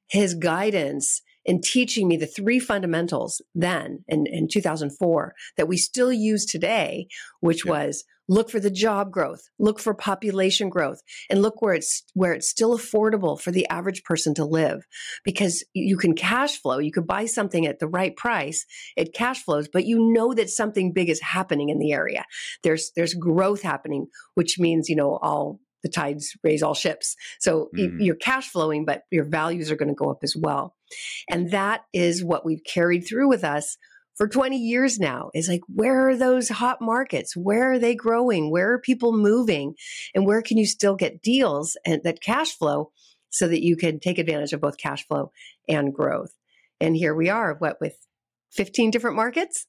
his 0.09 0.35
guidance 0.35 1.23
in 1.45 1.61
teaching 1.61 2.09
me 2.09 2.17
the 2.17 2.27
three 2.27 2.59
fundamentals 2.59 3.41
then 3.55 4.05
in, 4.09 4.27
in 4.27 4.49
2004 4.49 5.35
that 5.57 5.69
we 5.69 5.77
still 5.77 6.13
use 6.13 6.45
today, 6.45 7.07
which 7.41 7.65
yeah. 7.65 7.73
was 7.73 8.05
look 8.29 8.51
for 8.51 8.61
the 8.61 8.71
job 8.71 9.11
growth, 9.11 9.49
look 9.59 9.79
for 9.79 9.95
population 9.95 10.69
growth, 10.69 11.03
and 11.31 11.43
look 11.43 11.63
where 11.63 11.75
it's 11.75 12.05
where 12.15 12.33
it's 12.33 12.49
still 12.49 12.77
affordable 12.77 13.41
for 13.41 13.51
the 13.51 13.69
average 13.69 14.03
person 14.05 14.35
to 14.35 14.45
live. 14.45 14.87
Because 15.25 15.65
you 15.75 15.97
can 15.97 16.15
cash 16.15 16.61
flow, 16.61 16.79
you 16.79 16.93
could 16.93 17.07
buy 17.07 17.27
something 17.27 17.67
at 17.67 17.79
the 17.79 17.89
right 17.89 18.17
price, 18.17 18.67
it 18.97 19.15
cash 19.15 19.43
flows, 19.43 19.69
but 19.69 19.87
you 19.87 20.13
know 20.13 20.35
that 20.35 20.51
something 20.51 20.93
big 20.93 21.09
is 21.09 21.21
happening 21.21 21.69
in 21.69 21.79
the 21.79 21.93
area. 21.93 22.25
There's 22.63 22.93
there's 22.97 23.15
growth 23.15 23.63
happening, 23.63 24.07
which 24.35 24.59
means, 24.59 24.89
you 24.89 24.97
know, 24.97 25.19
all 25.23 25.61
the 25.83 25.89
tides 25.89 26.37
raise 26.43 26.63
all 26.63 26.75
ships. 26.75 27.15
So 27.39 27.69
mm. 27.77 27.97
you're 28.01 28.17
cash 28.17 28.49
flowing, 28.49 28.85
but 28.85 29.03
your 29.11 29.25
values 29.25 29.71
are 29.71 29.77
going 29.77 29.89
to 29.89 29.95
go 29.95 30.11
up 30.11 30.19
as 30.23 30.35
well. 30.37 30.75
And 31.31 31.53
that 31.53 31.83
is 31.93 32.25
what 32.25 32.45
we've 32.45 32.65
carried 32.65 33.07
through 33.07 33.29
with 33.29 33.45
us 33.45 33.77
for 34.17 34.29
20 34.29 34.57
years 34.57 34.99
now 34.99 35.31
is 35.35 35.49
like, 35.49 35.61
where 35.69 36.09
are 36.09 36.17
those 36.17 36.49
hot 36.49 36.81
markets? 36.81 37.37
Where 37.37 37.73
are 37.73 37.79
they 37.79 37.95
growing? 37.95 38.51
Where 38.51 38.73
are 38.73 38.79
people 38.81 39.17
moving? 39.17 39.75
And 40.15 40.27
where 40.27 40.43
can 40.43 40.57
you 40.57 40.67
still 40.67 40.97
get 40.97 41.23
deals 41.23 41.77
and 41.85 42.03
that 42.05 42.23
cash 42.23 42.57
flow 42.57 42.91
so 43.29 43.47
that 43.49 43.63
you 43.63 43.77
can 43.77 44.01
take 44.01 44.19
advantage 44.19 44.53
of 44.53 44.61
both 44.61 44.79
cash 44.79 45.07
flow 45.07 45.33
and 45.69 45.95
growth? 45.95 46.33
And 46.81 46.97
here 46.97 47.15
we 47.15 47.29
are, 47.29 47.55
what, 47.59 47.79
with 47.81 47.97
15 48.53 48.91
different 48.91 49.17
markets? 49.17 49.67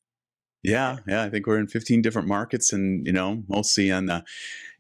Yeah, 0.63 0.97
yeah, 1.07 1.23
I 1.23 1.29
think 1.29 1.45
we're 1.45 1.59
in 1.59 1.67
15 1.67 2.01
different 2.01 2.27
markets, 2.27 2.73
and 2.73 3.05
you 3.05 3.13
know, 3.13 3.43
mostly 3.47 3.91
on 3.91 4.07
the 4.07 4.25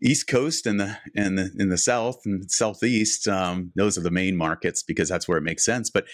East 0.01 0.27
Coast 0.27 0.65
and 0.65 0.79
the 0.79 0.97
and 1.15 1.37
the 1.37 1.51
in 1.57 1.69
the 1.69 1.77
South 1.77 2.21
and 2.25 2.49
Southeast. 2.51 3.27
Um, 3.27 3.71
those 3.75 3.97
are 3.97 4.01
the 4.01 4.11
main 4.11 4.35
markets 4.35 4.81
because 4.83 5.07
that's 5.07 5.27
where 5.27 5.37
it 5.37 5.43
makes 5.43 5.63
sense. 5.63 5.89
But 5.89 6.05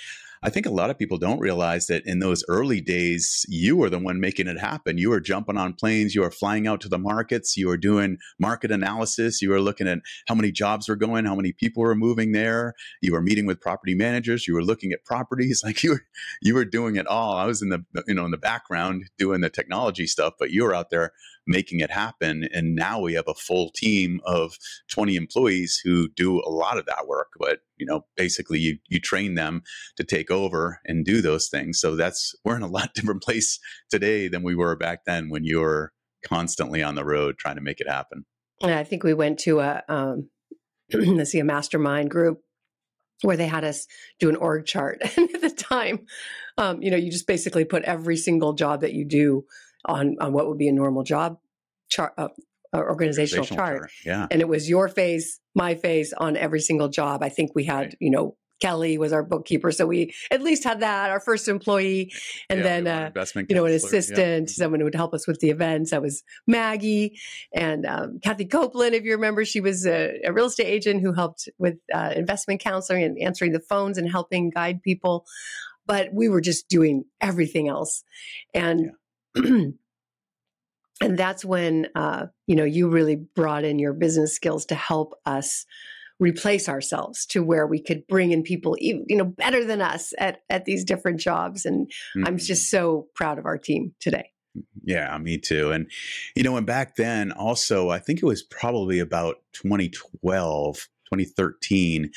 I 0.45 0.49
think 0.49 0.65
a 0.65 0.71
lot 0.71 0.89
of 0.89 0.99
people 0.99 1.17
don't 1.17 1.39
realize 1.39 1.87
that 1.87 2.05
in 2.05 2.19
those 2.19 2.43
early 2.49 2.81
days, 2.81 3.45
you 3.47 3.77
were 3.77 3.89
the 3.89 3.97
one 3.97 4.19
making 4.19 4.47
it 4.47 4.59
happen. 4.59 4.97
You 4.97 5.09
were 5.09 5.21
jumping 5.21 5.57
on 5.57 5.71
planes, 5.71 6.13
you 6.13 6.21
were 6.21 6.31
flying 6.31 6.67
out 6.67 6.81
to 6.81 6.89
the 6.89 6.97
markets, 6.97 7.55
you 7.55 7.67
were 7.67 7.77
doing 7.77 8.17
market 8.39 8.69
analysis, 8.69 9.41
you 9.41 9.49
were 9.49 9.61
looking 9.61 9.87
at 9.87 9.99
how 10.27 10.35
many 10.35 10.51
jobs 10.51 10.89
were 10.89 10.97
going, 10.97 11.23
how 11.23 11.35
many 11.35 11.53
people 11.53 11.81
were 11.81 11.95
moving 11.95 12.33
there. 12.33 12.73
You 13.01 13.13
were 13.13 13.21
meeting 13.21 13.45
with 13.45 13.61
property 13.61 13.95
managers, 13.95 14.45
you 14.45 14.53
were 14.53 14.63
looking 14.63 14.91
at 14.91 15.05
properties, 15.05 15.61
like 15.65 15.81
you 15.81 15.91
were 15.91 16.01
you 16.41 16.55
were 16.55 16.65
doing 16.65 16.97
it 16.97 17.07
all. 17.07 17.37
I 17.37 17.45
was 17.45 17.61
in 17.61 17.69
the 17.69 17.85
you 18.05 18.13
know 18.13 18.25
in 18.25 18.31
the 18.31 18.37
background 18.37 19.05
doing 19.17 19.39
the 19.39 19.49
technology 19.49 20.07
stuff, 20.07 20.33
but 20.37 20.51
you 20.51 20.63
were 20.63 20.75
out 20.75 20.89
there 20.89 21.13
making 21.45 21.79
it 21.79 21.91
happen. 21.91 22.47
And 22.53 22.75
now 22.75 22.99
we 22.99 23.13
have 23.13 23.27
a 23.27 23.33
full 23.33 23.69
team 23.69 24.21
of 24.25 24.57
20 24.89 25.15
employees 25.15 25.81
who 25.83 26.09
do 26.09 26.39
a 26.39 26.49
lot 26.49 26.77
of 26.77 26.85
that 26.85 27.07
work. 27.07 27.29
But, 27.39 27.59
you 27.77 27.85
know, 27.85 28.05
basically 28.15 28.59
you, 28.59 28.77
you 28.87 28.99
train 28.99 29.35
them 29.35 29.63
to 29.97 30.03
take 30.03 30.31
over 30.31 30.79
and 30.85 31.05
do 31.05 31.21
those 31.21 31.47
things. 31.47 31.79
So 31.79 31.95
that's, 31.95 32.35
we're 32.43 32.55
in 32.55 32.61
a 32.61 32.67
lot 32.67 32.93
different 32.95 33.23
place 33.23 33.59
today 33.89 34.27
than 34.27 34.43
we 34.43 34.55
were 34.55 34.75
back 34.75 35.05
then 35.05 35.29
when 35.29 35.43
you 35.43 35.59
were 35.59 35.91
constantly 36.25 36.81
on 36.81 36.95
the 36.95 37.05
road 37.05 37.37
trying 37.37 37.55
to 37.55 37.61
make 37.61 37.81
it 37.81 37.89
happen. 37.89 38.25
Yeah, 38.61 38.79
I 38.79 38.83
think 38.83 39.03
we 39.03 39.13
went 39.13 39.39
to 39.39 39.59
a, 39.59 39.83
um, 39.89 40.29
let's 40.93 41.31
see, 41.31 41.39
a 41.39 41.43
mastermind 41.43 42.09
group 42.09 42.39
where 43.21 43.37
they 43.37 43.47
had 43.47 43.63
us 43.63 43.87
do 44.19 44.29
an 44.29 44.35
org 44.35 44.65
chart. 44.65 45.01
And 45.17 45.33
at 45.33 45.41
the 45.41 45.49
time, 45.49 46.05
um, 46.57 46.81
you 46.81 46.91
know, 46.91 46.97
you 46.97 47.11
just 47.11 47.27
basically 47.27 47.65
put 47.65 47.83
every 47.83 48.17
single 48.17 48.53
job 48.53 48.81
that 48.81 48.93
you 48.93 49.05
do 49.05 49.45
on 49.85 50.17
on 50.19 50.33
what 50.33 50.47
would 50.47 50.57
be 50.57 50.67
a 50.67 50.73
normal 50.73 51.03
job 51.03 51.37
chart, 51.89 52.13
uh, 52.17 52.29
organizational, 52.73 52.89
organizational 52.89 53.45
chart. 53.45 53.79
chart. 53.79 53.91
Yeah, 54.05 54.27
and 54.31 54.41
it 54.41 54.47
was 54.47 54.69
your 54.69 54.87
face, 54.89 55.39
my 55.55 55.75
face 55.75 56.13
on 56.13 56.35
every 56.37 56.59
single 56.59 56.89
job. 56.89 57.23
I 57.23 57.29
think 57.29 57.51
we 57.55 57.65
had, 57.65 57.79
right. 57.79 57.97
you 57.99 58.09
know, 58.09 58.35
Kelly 58.61 58.97
was 58.97 59.11
our 59.11 59.23
bookkeeper, 59.23 59.71
so 59.71 59.85
we 59.85 60.13
at 60.31 60.41
least 60.41 60.63
had 60.63 60.79
that 60.79 61.09
our 61.09 61.19
first 61.19 61.47
employee, 61.47 62.13
and 62.49 62.59
yeah, 62.59 62.63
then 62.63 62.87
uh, 63.15 63.25
you 63.49 63.55
know 63.55 63.65
an 63.65 63.73
assistant, 63.73 64.49
yeah. 64.49 64.53
someone 64.53 64.79
who 64.79 64.85
would 64.85 64.95
help 64.95 65.13
us 65.13 65.27
with 65.27 65.39
the 65.39 65.49
events. 65.49 65.91
That 65.91 66.01
was 66.01 66.23
Maggie 66.47 67.19
and 67.53 67.85
um, 67.85 68.19
Kathy 68.23 68.45
Copeland. 68.45 68.95
If 68.95 69.03
you 69.03 69.11
remember, 69.11 69.43
she 69.43 69.59
was 69.59 69.85
a, 69.85 70.19
a 70.23 70.31
real 70.31 70.45
estate 70.45 70.67
agent 70.67 71.01
who 71.01 71.13
helped 71.13 71.49
with 71.57 71.75
uh, 71.93 72.13
investment 72.15 72.61
counseling 72.61 73.03
and 73.03 73.19
answering 73.19 73.51
the 73.51 73.59
phones 73.59 73.97
and 73.97 74.09
helping 74.09 74.49
guide 74.49 74.81
people. 74.81 75.25
But 75.85 76.13
we 76.13 76.29
were 76.29 76.39
just 76.39 76.69
doing 76.69 77.03
everything 77.21 77.67
else, 77.67 78.03
and. 78.53 78.79
Yeah 78.79 78.91
and 81.01 81.17
that's 81.17 81.43
when 81.43 81.87
uh, 81.95 82.27
you 82.47 82.55
know 82.55 82.63
you 82.63 82.89
really 82.89 83.15
brought 83.15 83.63
in 83.63 83.79
your 83.79 83.93
business 83.93 84.35
skills 84.35 84.65
to 84.67 84.75
help 84.75 85.13
us 85.25 85.65
replace 86.19 86.69
ourselves 86.69 87.25
to 87.25 87.43
where 87.43 87.65
we 87.67 87.81
could 87.81 88.05
bring 88.07 88.31
in 88.31 88.43
people 88.43 88.75
you 88.79 89.03
know 89.09 89.25
better 89.25 89.65
than 89.65 89.81
us 89.81 90.13
at 90.17 90.41
at 90.49 90.65
these 90.65 90.83
different 90.83 91.19
jobs. 91.19 91.65
And 91.65 91.87
mm-hmm. 91.87 92.27
i'm 92.27 92.37
just 92.37 92.69
so 92.69 93.07
proud 93.15 93.39
of 93.39 93.45
our 93.45 93.57
team 93.57 93.93
today. 93.99 94.29
Yeah 94.83 95.17
me 95.17 95.37
too. 95.37 95.71
And 95.71 95.89
you 96.35 96.43
know 96.43 96.55
and 96.55 96.65
back 96.65 96.95
then 96.95 97.31
also 97.31 97.89
i 97.89 97.99
think 97.99 98.21
it 98.21 98.25
was 98.25 98.43
probably 98.43 98.99
about 98.99 99.37
2012 99.53 100.87
2013, 101.13 102.11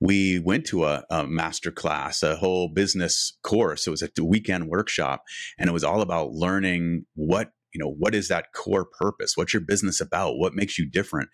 we 0.00 0.38
went 0.38 0.66
to 0.66 0.84
a, 0.84 1.04
a 1.10 1.26
master 1.26 1.70
class, 1.70 2.22
a 2.22 2.36
whole 2.36 2.68
business 2.68 3.36
course. 3.42 3.86
It 3.86 3.90
was 3.90 4.02
a 4.02 4.24
weekend 4.24 4.68
workshop, 4.68 5.24
and 5.58 5.68
it 5.68 5.72
was 5.72 5.84
all 5.84 6.00
about 6.00 6.32
learning 6.32 7.04
what 7.14 7.50
you 7.74 7.78
know 7.78 7.94
what 7.98 8.14
is 8.14 8.28
that 8.28 8.46
core 8.54 8.86
purpose 8.86 9.36
what's 9.36 9.52
your 9.52 9.60
business 9.60 10.00
about 10.00 10.38
what 10.38 10.54
makes 10.54 10.78
you 10.78 10.88
different 10.88 11.28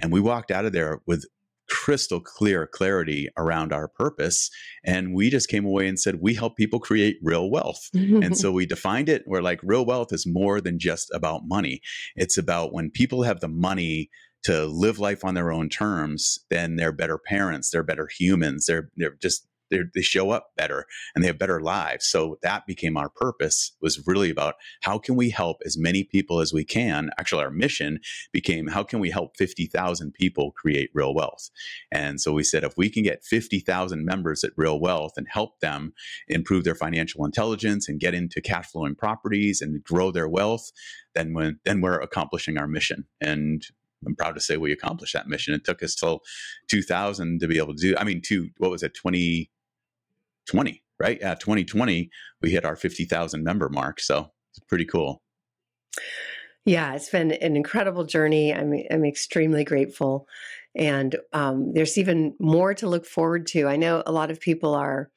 and 0.00 0.12
we 0.12 0.20
walked 0.20 0.52
out 0.52 0.64
of 0.64 0.70
there 0.72 1.00
with 1.04 1.24
crystal 1.70 2.20
clear 2.20 2.66
clarity 2.66 3.28
around 3.38 3.72
our 3.72 3.88
purpose. 3.88 4.50
And 4.84 5.14
we 5.14 5.30
just 5.30 5.48
came 5.48 5.64
away 5.64 5.86
and 5.86 5.98
said, 5.98 6.20
we 6.20 6.34
help 6.34 6.56
people 6.56 6.80
create 6.80 7.16
real 7.22 7.50
wealth. 7.50 7.88
and 7.94 8.36
so 8.36 8.52
we 8.52 8.66
defined 8.66 9.08
it. 9.08 9.22
We're 9.26 9.40
like, 9.40 9.60
real 9.62 9.86
wealth 9.86 10.12
is 10.12 10.26
more 10.26 10.60
than 10.60 10.78
just 10.78 11.10
about 11.14 11.42
money. 11.46 11.80
It's 12.16 12.36
about 12.36 12.74
when 12.74 12.90
people 12.90 13.22
have 13.22 13.40
the 13.40 13.48
money 13.48 14.10
to 14.44 14.66
live 14.66 14.98
life 14.98 15.24
on 15.24 15.34
their 15.34 15.52
own 15.52 15.68
terms, 15.68 16.38
then 16.50 16.76
they're 16.76 16.92
better 16.92 17.18
parents, 17.18 17.70
they're 17.70 17.82
better 17.82 18.08
humans, 18.08 18.66
they're 18.66 18.90
they're 18.96 19.16
just 19.20 19.46
they're, 19.70 19.90
they 19.94 20.02
show 20.02 20.30
up 20.30 20.50
better 20.56 20.84
and 21.14 21.22
they 21.22 21.28
have 21.28 21.38
better 21.38 21.60
lives. 21.60 22.06
So 22.06 22.38
that 22.42 22.66
became 22.66 22.96
our 22.96 23.08
purpose 23.08 23.72
was 23.80 24.06
really 24.06 24.30
about 24.30 24.56
how 24.82 24.98
can 24.98 25.16
we 25.16 25.30
help 25.30 25.58
as 25.64 25.78
many 25.78 26.04
people 26.04 26.40
as 26.40 26.52
we 26.52 26.64
can. 26.64 27.10
Actually, 27.18 27.44
our 27.44 27.50
mission 27.50 28.00
became 28.32 28.66
how 28.66 28.82
can 28.82 29.00
we 29.00 29.10
help 29.10 29.36
50,000 29.36 30.12
people 30.12 30.52
create 30.52 30.90
real 30.92 31.14
wealth? 31.14 31.50
And 31.90 32.20
so 32.20 32.32
we 32.32 32.42
said 32.42 32.64
if 32.64 32.76
we 32.76 32.90
can 32.90 33.02
get 33.02 33.24
50,000 33.24 34.04
members 34.04 34.44
at 34.44 34.52
Real 34.56 34.80
Wealth 34.80 35.12
and 35.16 35.26
help 35.30 35.60
them 35.60 35.92
improve 36.28 36.64
their 36.64 36.74
financial 36.74 37.24
intelligence 37.24 37.88
and 37.88 38.00
get 38.00 38.14
into 38.14 38.40
cash 38.40 38.66
flowing 38.66 38.94
properties 38.94 39.60
and 39.60 39.82
grow 39.84 40.10
their 40.10 40.28
wealth, 40.28 40.70
then 41.14 41.32
when 41.32 41.58
then 41.64 41.80
we're 41.80 42.00
accomplishing 42.00 42.58
our 42.58 42.66
mission. 42.66 43.06
And 43.20 43.64
I'm 44.06 44.16
proud 44.16 44.34
to 44.34 44.40
say 44.40 44.56
we 44.56 44.72
accomplished 44.72 45.14
that 45.14 45.28
mission. 45.28 45.54
It 45.54 45.64
took 45.64 45.82
us 45.82 45.94
till 45.94 46.20
2000 46.68 47.40
to 47.40 47.48
be 47.48 47.58
able 47.58 47.74
to 47.74 47.80
do. 47.80 47.94
I 47.98 48.04
mean, 48.04 48.20
to 48.26 48.48
what 48.58 48.70
was 48.70 48.82
it, 48.82 48.94
2020, 48.94 50.82
right? 50.98 51.18
Yeah, 51.20 51.34
2020 51.34 52.10
we 52.42 52.50
hit 52.50 52.64
our 52.64 52.76
50,000 52.76 53.44
member 53.44 53.68
mark. 53.68 54.00
So 54.00 54.30
it's 54.52 54.60
pretty 54.66 54.86
cool. 54.86 55.22
Yeah, 56.66 56.94
it's 56.94 57.08
been 57.08 57.32
an 57.32 57.56
incredible 57.56 58.04
journey. 58.04 58.54
I'm 58.54 58.74
I'm 58.90 59.04
extremely 59.04 59.64
grateful, 59.64 60.28
and 60.76 61.16
um, 61.32 61.72
there's 61.72 61.96
even 61.96 62.34
more 62.38 62.74
to 62.74 62.88
look 62.88 63.06
forward 63.06 63.46
to. 63.48 63.66
I 63.66 63.76
know 63.76 64.02
a 64.04 64.12
lot 64.12 64.30
of 64.30 64.40
people 64.40 64.74
are 64.74 65.10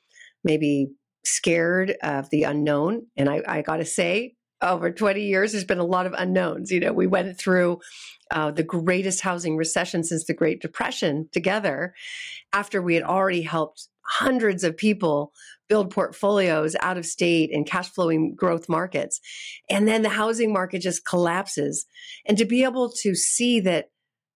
maybe 0.44 0.94
scared 1.26 1.96
of 2.02 2.30
the 2.30 2.44
unknown, 2.44 3.08
and 3.18 3.30
I, 3.30 3.42
I 3.46 3.62
got 3.62 3.78
to 3.78 3.86
say, 3.86 4.36
over 4.72 4.92
20 4.92 5.22
years, 5.22 5.52
there's 5.52 5.64
been 5.64 5.80
a 5.80 5.86
lot 5.86 6.06
of 6.06 6.14
unknowns. 6.18 6.72
You 6.72 6.80
know, 6.80 6.94
we 6.94 7.08
went 7.08 7.38
through 7.38 7.80
uh, 8.32 8.52
the 8.52 8.64
greatest 8.64 9.22
housing 9.22 9.58
recession 9.58 10.04
since 10.04 10.26
the 10.26 10.34
Great 10.34 10.62
Depression 10.62 11.30
together 11.32 11.94
after 12.54 12.82
we 12.82 12.96
had 12.96 13.04
already 13.04 13.42
helped 13.42 13.88
hundreds 14.06 14.64
of 14.64 14.76
people 14.76 15.32
build 15.70 15.92
portfolios 15.92 16.76
out 16.82 16.98
of 16.98 17.06
state 17.06 17.52
and 17.54 17.66
cash 17.66 17.90
flowing 17.90 18.36
growth 18.36 18.68
markets. 18.68 19.20
And 19.70 19.88
then 19.88 20.02
the 20.02 20.10
housing 20.10 20.52
market 20.52 20.82
just 20.82 21.06
collapses. 21.06 21.86
And 22.26 22.38
to 22.38 22.46
be 22.46 22.64
able 22.64 22.92
to 23.02 23.16
see 23.16 23.60
that 23.62 23.90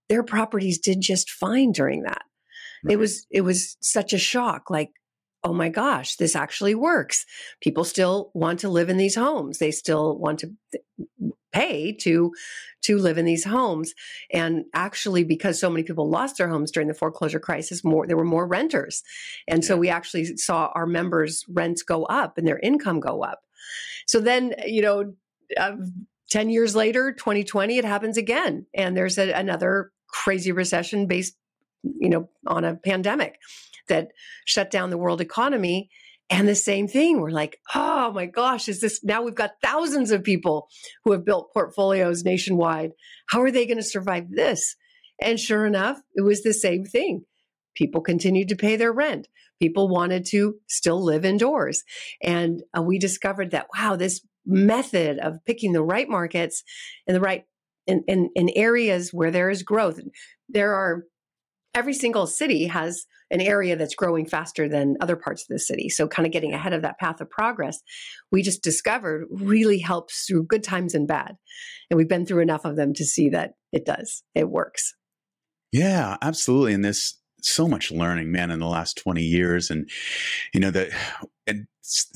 their 0.10 0.24
properties 0.24 0.80
did 0.80 1.02
just 1.02 1.30
fine 1.30 1.72
during 1.72 2.04
that. 2.04 2.24
Right. 2.84 2.94
It 2.94 2.98
was 2.98 3.26
it 3.30 3.42
was 3.42 3.78
such 3.82 4.14
a 4.14 4.18
shock 4.18 4.70
like 4.70 4.92
oh 5.44 5.54
my 5.54 5.70
gosh, 5.70 6.16
this 6.16 6.36
actually 6.36 6.76
works. 6.76 7.26
People 7.62 7.84
still 7.84 8.32
want 8.34 8.60
to 8.60 8.70
live 8.70 8.90
in 8.90 8.98
these 8.98 9.16
homes. 9.16 9.60
They 9.60 9.72
still 9.72 10.18
want 10.18 10.40
to 10.40 10.52
pay 11.58 11.94
to 11.94 12.32
to 12.84 12.98
live 12.98 13.18
in 13.18 13.26
these 13.26 13.44
homes 13.44 13.94
and 14.32 14.66
actually 14.74 15.24
because 15.24 15.60
so 15.60 15.70
many 15.70 15.84
people 15.84 16.10
lost 16.10 16.38
their 16.38 16.50
homes 16.50 16.72
during 16.72 16.88
the 16.88 16.94
foreclosure 16.94 17.40
crisis 17.40 17.84
more 17.84 18.06
there 18.06 18.18
were 18.18 18.24
more 18.26 18.46
renters 18.46 19.02
and 19.48 19.64
yeah. 19.64 19.68
so 19.68 19.78
we 19.78 19.90
actually 19.90 20.26
saw 20.38 20.70
our 20.76 20.86
members 20.86 21.44
rents 21.50 21.84
go 21.84 22.04
up 22.06 22.38
and 22.38 22.48
their 22.48 22.60
income 22.60 23.00
go 23.00 23.24
up 23.24 23.40
so 24.06 24.20
then 24.20 24.54
you 24.66 24.82
know 24.82 25.14
uh, 25.58 25.76
10 26.30 26.50
years 26.50 26.76
later 26.76 27.14
2020 27.14 27.78
it 27.78 27.86
happens 27.86 28.18
again 28.18 28.66
and 28.74 28.96
there's 28.96 29.18
a, 29.18 29.32
another 29.32 29.92
crazy 30.08 30.52
recession 30.52 31.08
based 31.08 31.36
you 32.00 32.10
know 32.10 32.30
on 32.46 32.66
a 32.66 32.76
pandemic 32.76 33.40
that 33.88 34.10
shut 34.46 34.72
down 34.72 34.90
the 34.90 34.98
world 34.98 35.22
economy. 35.22 35.90
And 36.30 36.48
the 36.48 36.56
same 36.56 36.90
thing, 36.90 37.22
we're 37.22 37.30
like, 37.30 37.58
oh 37.74 38.12
my 38.12 38.26
gosh, 38.26 38.68
is 38.68 38.82
this 38.82 39.02
now 39.02 39.22
we've 39.22 39.34
got 39.34 39.62
thousands 39.64 40.12
of 40.12 40.26
people 40.26 40.68
who 41.06 41.14
have 41.14 41.24
built 41.24 41.54
portfolios 41.54 42.26
nationwide. 42.26 42.92
How 43.30 43.42
are 43.42 43.52
they 43.52 43.66
going 43.66 43.78
to 43.78 43.84
survive 43.84 44.26
this? 44.30 44.76
And 45.22 45.40
sure 45.40 45.66
enough, 45.66 46.00
it 46.16 46.22
was 46.22 46.44
the 46.44 46.54
same 46.54 46.84
thing. 46.84 47.24
People 47.76 48.02
continued 48.02 48.50
to 48.50 48.56
pay 48.56 48.76
their 48.76 48.92
rent. 48.92 49.28
People 49.60 49.88
wanted 49.88 50.26
to 50.28 50.56
still 50.68 51.02
live 51.02 51.24
indoors. 51.24 51.84
And 52.22 52.62
uh, 52.78 52.82
we 52.82 53.00
discovered 53.00 53.52
that, 53.52 53.68
wow, 53.76 53.96
this 53.96 54.22
method 54.46 55.20
of 55.20 55.44
picking 55.46 55.74
the 55.74 55.84
right 55.84 56.10
markets 56.10 56.64
and 57.08 57.16
the 57.16 57.22
right 57.22 57.46
in, 57.86 58.04
in, 58.08 58.30
in 58.36 58.50
areas 58.56 59.12
where 59.14 59.32
there 59.32 59.50
is 59.50 59.64
growth. 59.64 60.00
There 60.50 60.74
are 60.74 61.06
every 61.74 61.94
single 61.94 62.28
city 62.28 62.66
has 62.66 63.06
an 63.30 63.42
area 63.42 63.76
that's 63.76 63.96
growing 63.96 64.26
faster 64.26 64.70
than 64.70 64.98
other 65.02 65.16
parts 65.16 65.44
of 65.44 65.48
the 65.50 65.60
city. 65.60 65.90
So, 65.90 66.08
kind 66.08 66.26
of 66.26 66.32
getting 66.32 66.54
ahead 66.54 66.74
of 66.74 66.82
that 66.82 67.00
path 67.00 67.22
of 67.22 67.30
progress, 67.30 67.80
we 68.32 68.42
just 68.42 68.64
discovered 68.64 69.28
really 69.30 69.80
helps 69.80 70.26
through 70.26 70.46
good 70.46 70.64
times 70.64 70.94
and 70.94 71.08
bad. 71.08 71.36
And 71.90 71.98
we've 71.98 72.08
been 72.08 72.26
through 72.26 72.42
enough 72.42 72.66
of 72.66 72.76
them 72.76 72.94
to 72.96 73.06
see 73.06 73.30
that 73.30 73.52
it 73.72 73.86
does, 73.86 74.24
it 74.36 74.50
works. 74.50 74.94
Yeah, 75.72 76.18
absolutely. 76.22 76.74
And 76.74 76.86
this 76.86 77.17
so 77.42 77.68
much 77.68 77.92
learning, 77.92 78.32
man, 78.32 78.52
in 78.52 78.60
the 78.60 78.68
last 78.68 78.98
20 78.98 79.22
years. 79.22 79.70
And, 79.70 79.90
you 80.54 80.60
know, 80.60 80.72
that, 80.72 80.90
and 81.46 81.68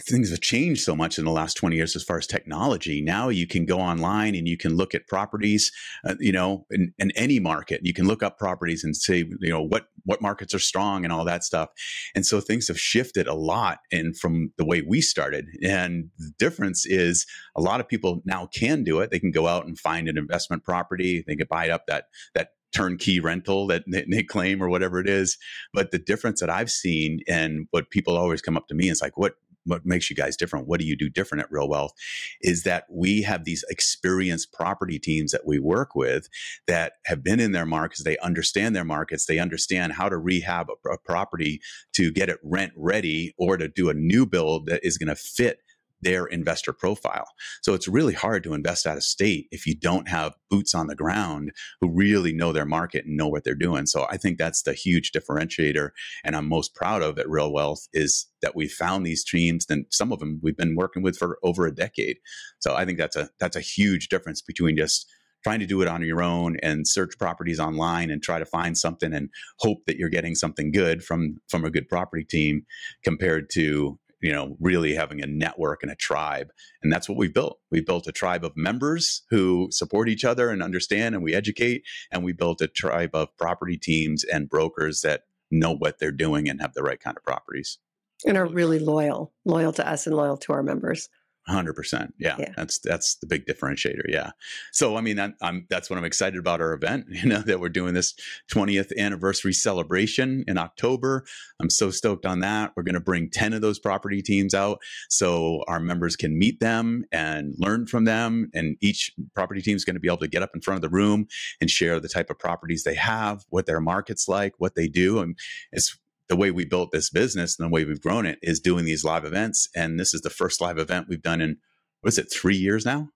things 0.01 0.29
have 0.29 0.41
changed 0.41 0.81
so 0.81 0.95
much 0.95 1.17
in 1.17 1.23
the 1.23 1.31
last 1.31 1.55
20 1.55 1.77
years 1.77 1.95
as 1.95 2.03
far 2.03 2.17
as 2.17 2.27
technology. 2.27 3.01
Now 3.01 3.29
you 3.29 3.47
can 3.47 3.65
go 3.65 3.79
online 3.79 4.35
and 4.35 4.45
you 4.45 4.57
can 4.57 4.75
look 4.75 4.93
at 4.93 5.07
properties, 5.07 5.71
uh, 6.05 6.15
you 6.19 6.33
know, 6.33 6.65
in, 6.69 6.93
in, 6.99 7.11
any 7.11 7.39
market. 7.39 7.79
You 7.83 7.93
can 7.93 8.05
look 8.05 8.21
up 8.21 8.37
properties 8.37 8.83
and 8.83 8.95
say, 8.95 9.19
you 9.39 9.49
know, 9.49 9.61
what 9.61 9.87
what 10.03 10.21
markets 10.21 10.53
are 10.53 10.59
strong 10.59 11.05
and 11.05 11.13
all 11.13 11.23
that 11.23 11.43
stuff. 11.43 11.69
And 12.15 12.25
so 12.25 12.41
things 12.41 12.67
have 12.67 12.79
shifted 12.79 13.27
a 13.27 13.33
lot 13.33 13.79
and 13.91 14.17
from 14.17 14.51
the 14.57 14.65
way 14.65 14.81
we 14.81 14.99
started. 14.99 15.45
And 15.63 16.09
the 16.17 16.33
difference 16.37 16.85
is 16.85 17.25
a 17.55 17.61
lot 17.61 17.79
of 17.79 17.87
people 17.87 18.21
now 18.25 18.47
can 18.47 18.83
do 18.83 18.99
it. 18.99 19.11
They 19.11 19.19
can 19.19 19.31
go 19.31 19.47
out 19.47 19.67
and 19.67 19.79
find 19.79 20.09
an 20.09 20.17
investment 20.17 20.65
property. 20.65 21.23
They 21.25 21.35
can 21.35 21.47
buy 21.49 21.69
up 21.69 21.85
that 21.87 22.05
that 22.35 22.49
turnkey 22.73 23.19
rental 23.19 23.67
that 23.67 23.83
they 23.87 24.23
claim 24.23 24.61
or 24.61 24.69
whatever 24.69 24.99
it 24.99 25.09
is. 25.09 25.37
But 25.73 25.91
the 25.91 25.99
difference 25.99 26.39
that 26.39 26.49
I've 26.49 26.71
seen 26.71 27.19
and 27.27 27.67
what 27.71 27.89
people 27.89 28.17
always 28.17 28.41
come 28.41 28.57
up 28.57 28.67
to 28.67 28.75
me 28.75 28.89
is 28.89 29.01
like, 29.01 29.17
what 29.17 29.33
what 29.65 29.85
makes 29.85 30.09
you 30.09 30.15
guys 30.15 30.35
different? 30.35 30.67
What 30.67 30.79
do 30.79 30.85
you 30.85 30.95
do 30.95 31.09
different 31.09 31.43
at 31.43 31.51
Real 31.51 31.69
Wealth? 31.69 31.93
Is 32.41 32.63
that 32.63 32.85
we 32.89 33.21
have 33.21 33.45
these 33.45 33.63
experienced 33.69 34.51
property 34.53 34.99
teams 34.99 35.31
that 35.31 35.45
we 35.45 35.59
work 35.59 35.95
with 35.95 36.27
that 36.67 36.93
have 37.05 37.23
been 37.23 37.39
in 37.39 37.51
their 37.51 37.65
markets. 37.65 38.03
They 38.03 38.17
understand 38.19 38.75
their 38.75 38.85
markets. 38.85 39.25
They 39.25 39.39
understand 39.39 39.93
how 39.93 40.09
to 40.09 40.17
rehab 40.17 40.67
a, 40.69 40.89
a 40.89 40.97
property 40.97 41.61
to 41.93 42.11
get 42.11 42.29
it 42.29 42.39
rent 42.43 42.73
ready 42.75 43.33
or 43.37 43.57
to 43.57 43.67
do 43.67 43.89
a 43.89 43.93
new 43.93 44.25
build 44.25 44.65
that 44.67 44.83
is 44.83 44.97
going 44.97 45.09
to 45.09 45.15
fit 45.15 45.59
their 46.01 46.25
investor 46.25 46.73
profile. 46.73 47.27
So 47.61 47.73
it's 47.73 47.87
really 47.87 48.13
hard 48.13 48.43
to 48.43 48.53
invest 48.53 48.85
out 48.85 48.97
of 48.97 49.03
state 49.03 49.47
if 49.51 49.65
you 49.65 49.75
don't 49.75 50.07
have 50.07 50.33
boots 50.49 50.73
on 50.73 50.87
the 50.87 50.95
ground 50.95 51.51
who 51.79 51.89
really 51.89 52.33
know 52.33 52.51
their 52.51 52.65
market 52.65 53.05
and 53.05 53.17
know 53.17 53.27
what 53.27 53.43
they're 53.43 53.55
doing. 53.55 53.85
So 53.85 54.07
I 54.09 54.17
think 54.17 54.37
that's 54.37 54.63
the 54.63 54.73
huge 54.73 55.11
differentiator. 55.11 55.91
And 56.23 56.35
I'm 56.35 56.47
most 56.47 56.75
proud 56.75 57.01
of 57.01 57.17
at 57.17 57.29
Real 57.29 57.51
Wealth 57.51 57.87
is 57.93 58.27
that 58.41 58.55
we 58.55 58.67
found 58.67 59.05
these 59.05 59.23
teams 59.23 59.65
and 59.69 59.85
some 59.89 60.11
of 60.11 60.19
them 60.19 60.39
we've 60.41 60.57
been 60.57 60.75
working 60.75 61.03
with 61.03 61.17
for 61.17 61.37
over 61.43 61.65
a 61.65 61.73
decade. 61.73 62.17
So 62.59 62.75
I 62.75 62.85
think 62.85 62.97
that's 62.97 63.15
a 63.15 63.29
that's 63.39 63.55
a 63.55 63.61
huge 63.61 64.09
difference 64.09 64.41
between 64.41 64.77
just 64.77 65.07
trying 65.43 65.59
to 65.59 65.65
do 65.65 65.81
it 65.81 65.87
on 65.87 66.03
your 66.03 66.21
own 66.21 66.57
and 66.61 66.87
search 66.87 67.17
properties 67.17 67.59
online 67.59 68.11
and 68.11 68.21
try 68.21 68.39
to 68.39 68.45
find 68.45 68.77
something 68.77 69.13
and 69.13 69.29
hope 69.59 69.79
that 69.87 69.97
you're 69.97 70.09
getting 70.09 70.35
something 70.35 70.71
good 70.71 71.03
from 71.03 71.37
from 71.49 71.65
a 71.65 71.71
good 71.71 71.87
property 71.89 72.23
team 72.23 72.65
compared 73.03 73.49
to 73.51 73.99
you 74.21 74.31
know, 74.31 74.55
really 74.59 74.93
having 74.93 75.21
a 75.21 75.27
network 75.27 75.83
and 75.83 75.91
a 75.91 75.95
tribe. 75.95 76.51
And 76.81 76.91
that's 76.91 77.09
what 77.09 77.17
we've 77.17 77.33
built. 77.33 77.59
We 77.71 77.81
built 77.81 78.07
a 78.07 78.11
tribe 78.11 78.45
of 78.45 78.55
members 78.55 79.23
who 79.29 79.67
support 79.71 80.09
each 80.09 80.23
other 80.23 80.49
and 80.49 80.61
understand 80.61 81.15
and 81.15 81.23
we 81.23 81.33
educate. 81.33 81.83
And 82.11 82.23
we 82.23 82.33
built 82.33 82.61
a 82.61 82.67
tribe 82.67 83.11
of 83.13 83.35
property 83.37 83.77
teams 83.77 84.23
and 84.23 84.49
brokers 84.49 85.01
that 85.01 85.23
know 85.49 85.75
what 85.75 85.99
they're 85.99 86.11
doing 86.11 86.47
and 86.47 86.61
have 86.61 86.73
the 86.73 86.83
right 86.83 86.99
kind 86.99 87.17
of 87.17 87.23
properties. 87.23 87.77
And 88.25 88.37
are 88.37 88.45
really 88.45 88.79
loyal, 88.79 89.33
loyal 89.45 89.73
to 89.73 89.87
us 89.87 90.05
and 90.05 90.15
loyal 90.15 90.37
to 90.37 90.53
our 90.53 90.63
members. 90.63 91.09
Hundred 91.47 91.73
percent. 91.73 92.13
Yeah, 92.19 92.37
that's 92.55 92.77
that's 92.79 93.15
the 93.15 93.25
big 93.25 93.47
differentiator. 93.47 94.03
Yeah. 94.07 94.31
So 94.71 94.95
I 94.95 95.01
mean, 95.01 95.19
I'm, 95.19 95.35
I'm, 95.41 95.65
that's 95.71 95.89
what 95.89 95.97
I'm 95.97 96.05
excited 96.05 96.37
about 96.37 96.61
our 96.61 96.73
event. 96.73 97.05
You 97.21 97.29
know 97.29 97.41
that 97.41 97.59
we're 97.59 97.69
doing 97.69 97.93
this 97.93 98.15
20th 98.51 98.97
anniversary 98.97 99.53
celebration 99.53 100.43
in 100.47 100.57
October. 100.57 101.23
I'm 101.59 101.69
so 101.69 101.91
stoked 101.91 102.25
on 102.25 102.39
that. 102.39 102.71
We're 102.75 102.83
going 102.83 102.95
to 102.95 102.99
bring 102.99 103.29
10 103.29 103.53
of 103.53 103.61
those 103.61 103.77
property 103.77 104.23
teams 104.23 104.55
out 104.55 104.79
so 105.07 105.63
our 105.67 105.79
members 105.79 106.15
can 106.15 106.39
meet 106.39 106.59
them 106.59 107.05
and 107.11 107.53
learn 107.59 107.85
from 107.85 108.05
them. 108.05 108.49
And 108.55 108.75
each 108.81 109.11
property 109.35 109.61
team 109.61 109.75
is 109.75 109.85
going 109.85 109.95
to 109.95 109.99
be 109.99 110.07
able 110.07 110.17
to 110.17 110.27
get 110.27 110.41
up 110.41 110.51
in 110.55 110.61
front 110.61 110.77
of 110.77 110.81
the 110.81 110.95
room 110.95 111.27
and 111.59 111.69
share 111.69 111.99
the 111.99 112.09
type 112.09 112.31
of 112.31 112.39
properties 112.39 112.83
they 112.83 112.95
have, 112.95 113.45
what 113.49 113.67
their 113.67 113.81
market's 113.81 114.27
like, 114.27 114.53
what 114.57 114.73
they 114.73 114.87
do, 114.87 115.19
and 115.19 115.37
it's 115.71 115.97
the 116.31 116.37
way 116.37 116.49
we 116.49 116.63
built 116.63 116.91
this 116.93 117.09
business 117.09 117.59
and 117.59 117.67
the 117.67 117.73
way 117.73 117.83
we've 117.83 117.99
grown 117.99 118.25
it 118.25 118.39
is 118.41 118.61
doing 118.61 118.85
these 118.85 119.03
live 119.03 119.25
events. 119.25 119.67
And 119.75 119.99
this 119.99 120.13
is 120.13 120.21
the 120.21 120.29
first 120.29 120.61
live 120.61 120.77
event 120.77 121.07
we've 121.09 121.21
done 121.21 121.41
in, 121.41 121.57
what 121.99 122.07
is 122.07 122.17
it, 122.17 122.31
three 122.31 122.55
years 122.55 122.85
now? 122.85 123.09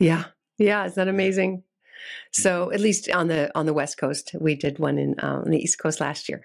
Yeah. 0.00 0.24
Yeah. 0.58 0.86
Is 0.86 0.96
that 0.96 1.06
amazing? 1.06 1.62
So 2.32 2.72
at 2.72 2.80
least 2.80 3.08
on 3.10 3.28
the 3.28 3.56
on 3.56 3.66
the 3.66 3.72
West 3.72 3.96
Coast, 3.96 4.34
we 4.40 4.56
did 4.56 4.80
one 4.80 4.98
in 4.98 5.14
um, 5.20 5.42
on 5.44 5.50
the 5.50 5.58
East 5.58 5.78
Coast 5.78 6.00
last 6.00 6.28
year. 6.28 6.42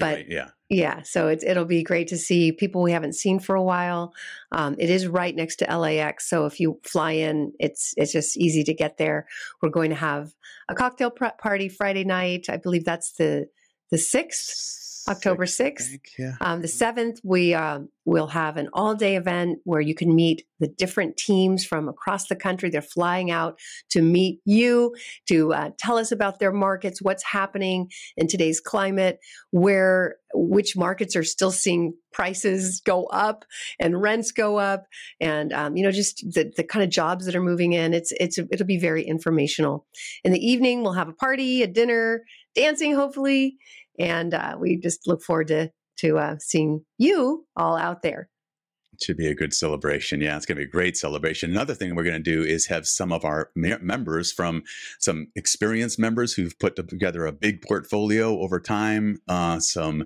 But 0.00 0.16
right, 0.16 0.26
yeah, 0.28 0.48
yeah. 0.68 1.02
So 1.02 1.28
it's 1.28 1.42
it'll 1.42 1.64
be 1.64 1.82
great 1.82 2.08
to 2.08 2.18
see 2.18 2.52
people 2.52 2.82
we 2.82 2.92
haven't 2.92 3.14
seen 3.14 3.38
for 3.38 3.54
a 3.54 3.62
while. 3.62 4.12
Um, 4.52 4.76
it 4.78 4.90
is 4.90 5.06
right 5.06 5.34
next 5.34 5.56
to 5.56 5.64
LAX, 5.76 6.28
so 6.28 6.46
if 6.46 6.60
you 6.60 6.78
fly 6.84 7.12
in, 7.12 7.52
it's 7.58 7.94
it's 7.96 8.12
just 8.12 8.36
easy 8.36 8.62
to 8.64 8.74
get 8.74 8.98
there. 8.98 9.26
We're 9.62 9.70
going 9.70 9.90
to 9.90 9.96
have 9.96 10.32
a 10.68 10.74
cocktail 10.74 11.10
party 11.10 11.68
Friday 11.68 12.04
night. 12.04 12.46
I 12.48 12.58
believe 12.58 12.84
that's 12.84 13.12
the 13.12 13.48
the 13.90 13.98
sixth 13.98 14.89
October 15.10 15.44
6th. 15.44 15.98
yeah. 16.18 16.36
Um, 16.40 16.62
the 16.62 16.68
7th, 16.68 17.18
we 17.24 17.54
uh, 17.54 17.80
will 18.04 18.28
have 18.28 18.56
an 18.56 18.68
all 18.72 18.94
day 18.94 19.16
event 19.16 19.58
where 19.64 19.80
you 19.80 19.94
can 19.94 20.14
meet 20.14 20.44
the 20.58 20.68
different 20.68 21.16
teams 21.16 21.64
from 21.64 21.88
across 21.88 22.28
the 22.28 22.36
country. 22.36 22.70
They're 22.70 22.82
flying 22.82 23.30
out 23.30 23.58
to 23.90 24.02
meet 24.02 24.40
you, 24.44 24.94
to 25.28 25.52
uh, 25.52 25.70
tell 25.78 25.98
us 25.98 26.12
about 26.12 26.38
their 26.38 26.52
markets, 26.52 27.02
what's 27.02 27.24
happening 27.24 27.90
in 28.16 28.26
today's 28.26 28.60
climate, 28.60 29.18
where 29.50 30.16
which 30.32 30.76
markets 30.76 31.16
are 31.16 31.24
still 31.24 31.50
seeing 31.50 31.94
prices 32.12 32.80
go 32.84 33.04
up 33.06 33.44
and 33.80 34.00
rents 34.00 34.32
go 34.32 34.58
up, 34.58 34.86
and 35.20 35.52
um, 35.52 35.76
you 35.76 35.82
know 35.82 35.90
just 35.90 36.18
the, 36.32 36.52
the 36.56 36.64
kind 36.64 36.84
of 36.84 36.90
jobs 36.90 37.26
that 37.26 37.34
are 37.34 37.42
moving 37.42 37.72
in. 37.72 37.94
It's 37.94 38.12
it's 38.12 38.38
it'll 38.38 38.66
be 38.66 38.78
very 38.78 39.02
informational. 39.02 39.86
In 40.24 40.32
the 40.32 40.44
evening, 40.44 40.82
we'll 40.82 40.92
have 40.92 41.08
a 41.08 41.14
party, 41.14 41.62
a 41.62 41.66
dinner, 41.66 42.24
dancing, 42.54 42.94
hopefully, 42.94 43.56
and 44.00 44.34
uh, 44.34 44.56
we 44.58 44.76
just 44.76 45.06
look 45.06 45.22
forward 45.22 45.48
to 45.48 45.70
to 45.98 46.18
uh, 46.18 46.36
seeing 46.40 46.84
you 46.98 47.44
all 47.56 47.76
out 47.76 48.02
there 48.02 48.28
should 49.02 49.16
be 49.16 49.26
a 49.26 49.34
good 49.34 49.54
celebration. 49.54 50.20
Yeah, 50.20 50.36
it's 50.36 50.46
going 50.46 50.56
to 50.56 50.64
be 50.64 50.68
a 50.68 50.70
great 50.70 50.96
celebration. 50.96 51.50
Another 51.50 51.74
thing 51.74 51.94
we're 51.94 52.04
going 52.04 52.22
to 52.22 52.30
do 52.30 52.42
is 52.42 52.66
have 52.66 52.86
some 52.86 53.12
of 53.12 53.24
our 53.24 53.50
members 53.54 54.32
from 54.32 54.62
some 54.98 55.28
experienced 55.34 55.98
members 55.98 56.34
who've 56.34 56.58
put 56.58 56.76
together 56.76 57.26
a 57.26 57.32
big 57.32 57.62
portfolio 57.62 58.38
over 58.40 58.60
time, 58.60 59.20
uh, 59.28 59.58
some 59.60 60.04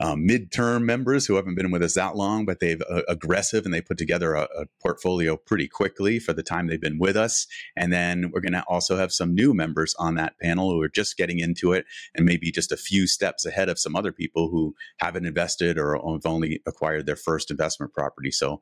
uh, 0.00 0.14
midterm 0.14 0.84
members 0.84 1.26
who 1.26 1.36
haven't 1.36 1.54
been 1.54 1.70
with 1.70 1.82
us 1.82 1.94
that 1.94 2.16
long, 2.16 2.44
but 2.44 2.60
they've 2.60 2.82
uh, 2.90 3.02
aggressive 3.08 3.64
and 3.64 3.72
they 3.72 3.80
put 3.80 3.98
together 3.98 4.34
a, 4.34 4.42
a, 4.56 4.66
portfolio 4.82 5.36
pretty 5.36 5.66
quickly 5.66 6.18
for 6.18 6.32
the 6.32 6.42
time 6.42 6.66
they've 6.66 6.80
been 6.80 6.98
with 6.98 7.16
us. 7.16 7.46
And 7.76 7.92
then 7.92 8.30
we're 8.30 8.40
going 8.40 8.52
to 8.52 8.64
also 8.68 8.96
have 8.96 9.12
some 9.12 9.34
new 9.34 9.54
members 9.54 9.94
on 9.98 10.14
that 10.16 10.38
panel 10.38 10.70
who 10.70 10.82
are 10.82 10.88
just 10.88 11.16
getting 11.16 11.38
into 11.38 11.72
it 11.72 11.86
and 12.14 12.26
maybe 12.26 12.50
just 12.50 12.72
a 12.72 12.76
few 12.76 13.06
steps 13.06 13.46
ahead 13.46 13.68
of 13.68 13.78
some 13.78 13.96
other 13.96 14.12
people 14.12 14.48
who 14.48 14.74
haven't 14.98 15.26
invested 15.26 15.78
or 15.78 15.94
have 15.94 16.26
only 16.26 16.60
acquired 16.66 17.06
their 17.06 17.16
first 17.16 17.50
investment 17.50 17.92
property. 17.92 18.30
So 18.38 18.60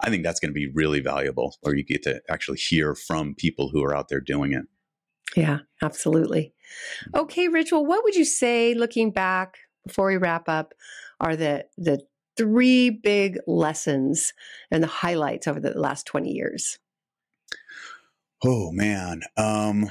I 0.00 0.10
think 0.10 0.24
that's 0.24 0.40
going 0.40 0.50
to 0.50 0.54
be 0.54 0.68
really 0.68 1.00
valuable 1.00 1.56
where 1.60 1.74
you 1.74 1.84
get 1.84 2.02
to 2.04 2.20
actually 2.28 2.58
hear 2.58 2.94
from 2.94 3.34
people 3.34 3.68
who 3.68 3.82
are 3.84 3.96
out 3.96 4.08
there 4.08 4.20
doing 4.20 4.52
it. 4.52 4.64
Yeah, 5.36 5.60
absolutely. 5.82 6.52
Okay, 7.14 7.48
well, 7.48 7.86
what 7.86 8.04
would 8.04 8.14
you 8.14 8.24
say 8.24 8.74
looking 8.74 9.10
back 9.10 9.58
before 9.86 10.06
we 10.06 10.16
wrap 10.16 10.48
up 10.48 10.74
are 11.20 11.36
the 11.36 11.66
the 11.76 12.00
three 12.36 12.90
big 12.90 13.38
lessons 13.46 14.32
and 14.70 14.82
the 14.82 14.88
highlights 14.88 15.46
over 15.46 15.60
the 15.60 15.78
last 15.78 16.06
20 16.06 16.30
years? 16.30 16.78
Oh 18.44 18.72
man. 18.72 19.22
Um 19.36 19.90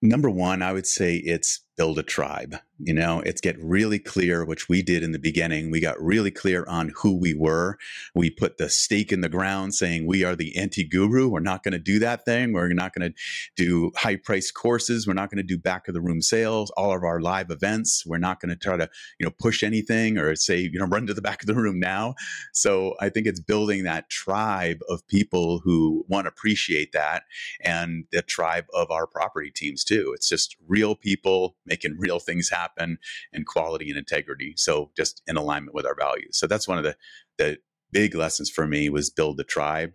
number 0.00 0.30
one, 0.30 0.62
I 0.62 0.72
would 0.72 0.86
say 0.86 1.16
it's 1.16 1.65
build 1.76 1.98
a 1.98 2.02
tribe. 2.02 2.56
You 2.78 2.92
know, 2.92 3.20
it's 3.20 3.40
get 3.40 3.56
really 3.58 3.98
clear, 3.98 4.44
which 4.44 4.68
we 4.68 4.82
did 4.82 5.02
in 5.02 5.12
the 5.12 5.18
beginning. 5.18 5.70
We 5.70 5.80
got 5.80 6.00
really 6.00 6.30
clear 6.30 6.64
on 6.68 6.92
who 6.96 7.16
we 7.16 7.32
were. 7.32 7.78
We 8.14 8.28
put 8.28 8.58
the 8.58 8.68
stake 8.68 9.12
in 9.12 9.22
the 9.22 9.30
ground 9.30 9.74
saying 9.74 10.06
we 10.06 10.24
are 10.24 10.36
the 10.36 10.54
anti 10.56 10.84
guru. 10.84 11.28
We're 11.28 11.40
not 11.40 11.62
going 11.62 11.72
to 11.72 11.78
do 11.78 11.98
that 12.00 12.26
thing. 12.26 12.52
We're 12.52 12.68
not 12.74 12.94
going 12.94 13.12
to 13.12 13.18
do 13.56 13.92
high 13.96 14.16
price 14.16 14.50
courses. 14.50 15.06
We're 15.06 15.14
not 15.14 15.30
going 15.30 15.38
to 15.38 15.42
do 15.42 15.56
back 15.56 15.88
of 15.88 15.94
the 15.94 16.02
room 16.02 16.20
sales, 16.20 16.70
all 16.76 16.94
of 16.94 17.02
our 17.02 17.20
live 17.20 17.50
events. 17.50 18.04
We're 18.04 18.18
not 18.18 18.40
going 18.40 18.50
to 18.50 18.56
try 18.56 18.76
to, 18.76 18.90
you 19.18 19.24
know, 19.24 19.32
push 19.38 19.62
anything 19.62 20.18
or 20.18 20.36
say, 20.36 20.58
you 20.58 20.78
know, 20.78 20.86
run 20.86 21.06
to 21.06 21.14
the 21.14 21.22
back 21.22 21.42
of 21.42 21.46
the 21.46 21.54
room 21.54 21.80
now. 21.80 22.14
So 22.52 22.94
I 23.00 23.08
think 23.08 23.26
it's 23.26 23.40
building 23.40 23.84
that 23.84 24.10
tribe 24.10 24.80
of 24.90 25.06
people 25.08 25.60
who 25.60 26.04
want 26.08 26.26
to 26.26 26.28
appreciate 26.28 26.92
that 26.92 27.22
and 27.62 28.04
the 28.12 28.20
tribe 28.20 28.66
of 28.74 28.90
our 28.90 29.06
property 29.06 29.50
teams 29.50 29.82
too. 29.82 30.12
It's 30.14 30.28
just 30.28 30.56
real 30.68 30.94
people 30.94 31.56
making 31.66 31.96
real 31.98 32.18
things 32.18 32.48
happen 32.48 32.98
and 33.32 33.46
quality 33.46 33.88
and 33.90 33.98
integrity. 33.98 34.54
So 34.56 34.90
just 34.96 35.22
in 35.26 35.36
alignment 35.36 35.74
with 35.74 35.86
our 35.86 35.96
values. 35.98 36.38
So 36.38 36.46
that's 36.46 36.68
one 36.68 36.78
of 36.78 36.84
the 36.84 36.96
the 37.38 37.58
big 37.92 38.14
lessons 38.14 38.50
for 38.50 38.66
me 38.66 38.88
was 38.88 39.10
build 39.10 39.36
the 39.36 39.44
tribe. 39.44 39.92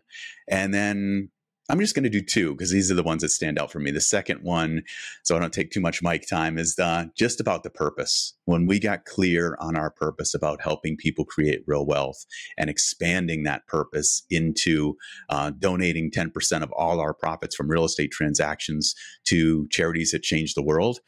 And 0.48 0.74
then 0.74 1.30
I'm 1.72 1.80
just 1.80 1.96
going 1.96 2.04
to 2.04 2.10
do 2.10 2.22
two 2.22 2.52
because 2.52 2.70
these 2.70 2.92
are 2.92 2.96
the 2.96 3.04
ones 3.04 3.22
that 3.22 3.30
stand 3.30 3.58
out 3.58 3.72
for 3.72 3.80
me. 3.80 3.92
The 3.92 4.02
second 4.02 4.42
one, 4.44 4.84
so 5.24 5.38
I 5.38 5.40
don't 5.40 5.54
take 5.54 5.72
too 5.72 5.80
much 5.80 6.04
mic 6.04 6.28
time, 6.28 6.58
is 6.58 6.78
uh, 6.78 7.06
just 7.18 7.40
about 7.40 7.64
the 7.64 7.70
purpose. 7.70 8.34
When 8.44 8.66
we 8.66 8.78
got 8.78 9.06
clear 9.06 9.56
on 9.62 9.78
our 9.78 9.90
purpose 9.90 10.34
about 10.34 10.62
helping 10.62 10.98
people 10.98 11.24
create 11.24 11.64
real 11.66 11.86
wealth 11.86 12.26
and 12.58 12.70
expanding 12.70 13.44
that 13.44 13.68
purpose 13.68 14.24
into 14.30 14.98
uh, 15.30 15.52
donating 15.52 16.12
10% 16.12 16.62
of 16.62 16.72
all 16.74 17.00
our 17.00 17.14
profits 17.14 17.56
from 17.56 17.70
real 17.70 17.86
estate 17.86 18.12
transactions 18.12 18.94
to 19.28 19.68
charities 19.70 20.12
that 20.12 20.24
change 20.24 20.56
the 20.56 20.64
world, 20.64 21.00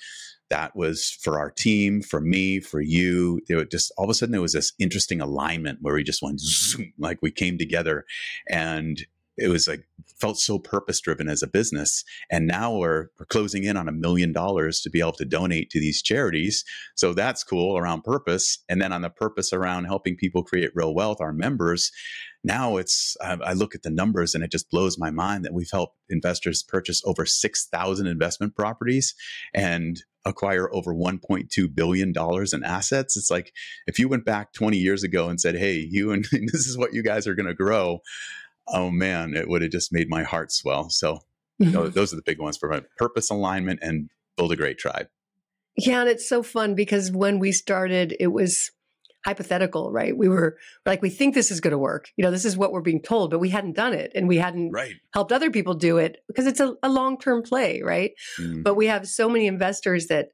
that 0.49 0.75
was 0.75 1.17
for 1.21 1.39
our 1.39 1.49
team, 1.49 2.01
for 2.01 2.21
me, 2.21 2.59
for 2.59 2.81
you. 2.81 3.41
It 3.47 3.71
just 3.71 3.91
all 3.97 4.05
of 4.05 4.09
a 4.09 4.13
sudden 4.13 4.31
there 4.31 4.41
was 4.41 4.53
this 4.53 4.73
interesting 4.79 5.21
alignment 5.21 5.79
where 5.81 5.95
we 5.95 6.03
just 6.03 6.21
went 6.21 6.39
zoom, 6.39 6.93
like 6.97 7.19
we 7.21 7.31
came 7.31 7.57
together, 7.57 8.05
and 8.49 8.99
it 9.37 9.47
was 9.47 9.67
like 9.67 9.83
felt 10.19 10.37
so 10.37 10.59
purpose 10.59 11.01
driven 11.01 11.27
as 11.27 11.41
a 11.41 11.47
business. 11.47 12.03
And 12.29 12.45
now 12.45 12.77
we're, 12.77 13.07
we're 13.17 13.25
closing 13.25 13.63
in 13.63 13.77
on 13.77 13.87
a 13.87 13.91
million 13.91 14.31
dollars 14.31 14.79
to 14.81 14.91
be 14.91 14.99
able 14.99 15.13
to 15.13 15.25
donate 15.25 15.71
to 15.71 15.79
these 15.79 16.03
charities. 16.03 16.63
So 16.95 17.13
that's 17.13 17.43
cool 17.43 17.75
around 17.75 18.03
purpose. 18.03 18.59
And 18.69 18.79
then 18.79 18.93
on 18.93 19.01
the 19.01 19.09
purpose 19.09 19.51
around 19.51 19.85
helping 19.85 20.15
people 20.15 20.43
create 20.43 20.69
real 20.75 20.93
wealth 20.93 21.19
our 21.19 21.33
members 21.33 21.91
now 22.43 22.77
it's 22.77 23.15
I, 23.21 23.37
I 23.43 23.53
look 23.53 23.73
at 23.73 23.83
the 23.83 23.89
numbers 23.89 24.35
and 24.35 24.43
it 24.43 24.51
just 24.51 24.69
blows 24.69 24.97
my 24.97 25.09
mind 25.09 25.45
that 25.45 25.53
we've 25.53 25.69
helped 25.71 25.97
investors 26.09 26.63
purchase 26.63 27.01
over 27.05 27.25
6000 27.25 28.05
investment 28.05 28.55
properties. 28.55 29.15
And 29.53 30.03
acquire 30.25 30.73
over 30.73 30.93
1.2 30.93 31.75
billion 31.75 32.11
dollars 32.11 32.53
in 32.53 32.63
assets 32.63 33.17
it's 33.17 33.29
like 33.29 33.51
if 33.87 33.99
you 33.99 34.07
went 34.07 34.23
back 34.23 34.53
20 34.53 34.77
years 34.77 35.03
ago 35.03 35.27
and 35.27 35.41
said 35.41 35.55
hey 35.55 35.85
you 35.89 36.11
and 36.11 36.25
this 36.31 36.67
is 36.67 36.77
what 36.77 36.93
you 36.93 37.03
guys 37.03 37.27
are 37.27 37.35
going 37.35 37.47
to 37.47 37.53
grow 37.53 37.99
oh 38.67 38.89
man, 38.89 39.35
it 39.35 39.47
would 39.47 39.61
have 39.61 39.71
just 39.71 39.93
made 39.93 40.09
my 40.09 40.23
heart 40.23 40.51
swell. 40.51 40.89
So 40.89 41.19
you 41.59 41.69
know, 41.69 41.87
those 41.87 42.11
are 42.11 42.15
the 42.15 42.23
big 42.23 42.39
ones 42.39 42.57
for 42.57 42.69
my 42.69 42.81
purpose 42.97 43.29
alignment 43.29 43.79
and 43.81 44.09
build 44.35 44.51
a 44.51 44.55
great 44.55 44.79
tribe. 44.79 45.07
Yeah, 45.77 46.01
and 46.01 46.09
it's 46.09 46.27
so 46.27 46.43
fun 46.43 46.75
because 46.75 47.11
when 47.11 47.39
we 47.39 47.51
started, 47.51 48.15
it 48.19 48.27
was 48.27 48.71
hypothetical, 49.25 49.91
right? 49.91 50.15
We 50.15 50.27
were 50.27 50.57
like, 50.85 51.01
we 51.01 51.09
think 51.09 51.33
this 51.33 51.51
is 51.51 51.61
going 51.61 51.71
to 51.71 51.77
work. 51.77 52.09
You 52.17 52.23
know, 52.23 52.31
this 52.31 52.45
is 52.45 52.57
what 52.57 52.71
we're 52.71 52.81
being 52.81 53.01
told, 53.01 53.31
but 53.31 53.39
we 53.39 53.49
hadn't 53.49 53.75
done 53.75 53.93
it 53.93 54.11
and 54.15 54.27
we 54.27 54.37
hadn't 54.37 54.71
right. 54.71 54.93
helped 55.13 55.31
other 55.31 55.51
people 55.51 55.73
do 55.73 55.97
it 55.97 56.17
because 56.27 56.47
it's 56.47 56.59
a, 56.59 56.75
a 56.83 56.89
long 56.89 57.17
term 57.19 57.41
play, 57.41 57.81
right? 57.81 58.11
Mm. 58.39 58.63
But 58.63 58.75
we 58.75 58.87
have 58.87 59.07
so 59.07 59.29
many 59.29 59.47
investors 59.47 60.07
that 60.07 60.29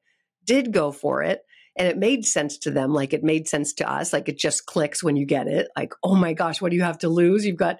did 0.45 0.71
go 0.71 0.91
for 0.91 1.21
it 1.23 1.41
and 1.77 1.87
it 1.87 1.97
made 1.97 2.25
sense 2.25 2.57
to 2.57 2.71
them 2.71 2.93
like 2.93 3.13
it 3.13 3.23
made 3.23 3.47
sense 3.47 3.73
to 3.73 3.89
us 3.89 4.11
like 4.11 4.27
it 4.27 4.37
just 4.39 4.65
clicks 4.65 5.03
when 5.03 5.15
you 5.15 5.25
get 5.25 5.47
it 5.47 5.67
like 5.77 5.93
oh 6.03 6.15
my 6.15 6.33
gosh 6.33 6.59
what 6.59 6.71
do 6.71 6.75
you 6.75 6.81
have 6.81 6.97
to 6.97 7.07
lose 7.07 7.45
you've 7.45 7.57
got 7.57 7.77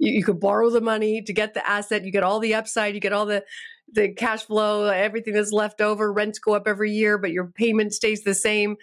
you, 0.00 0.12
you 0.12 0.24
could 0.24 0.40
borrow 0.40 0.70
the 0.70 0.80
money 0.80 1.22
to 1.22 1.32
get 1.32 1.54
the 1.54 1.68
asset. 1.68 2.04
You 2.04 2.10
get 2.10 2.24
all 2.24 2.40
the 2.40 2.54
upside. 2.54 2.94
You 2.94 3.00
get 3.00 3.12
all 3.12 3.26
the 3.26 3.44
the 3.92 4.12
cash 4.12 4.44
flow, 4.44 4.86
everything 4.86 5.34
that's 5.34 5.52
left 5.52 5.80
over. 5.80 6.12
Rents 6.12 6.38
go 6.38 6.54
up 6.54 6.66
every 6.66 6.92
year, 6.92 7.18
but 7.18 7.32
your 7.32 7.46
payment 7.46 7.92
stays 7.92 8.22
the 8.22 8.34
same. 8.34 8.76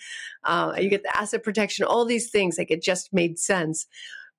Uh, 0.43 0.73
you 0.77 0.89
get 0.89 1.03
the 1.03 1.17
asset 1.17 1.43
protection. 1.43 1.85
All 1.85 2.05
these 2.05 2.29
things, 2.29 2.57
like 2.57 2.71
it 2.71 2.81
just 2.81 3.13
made 3.13 3.39
sense. 3.39 3.87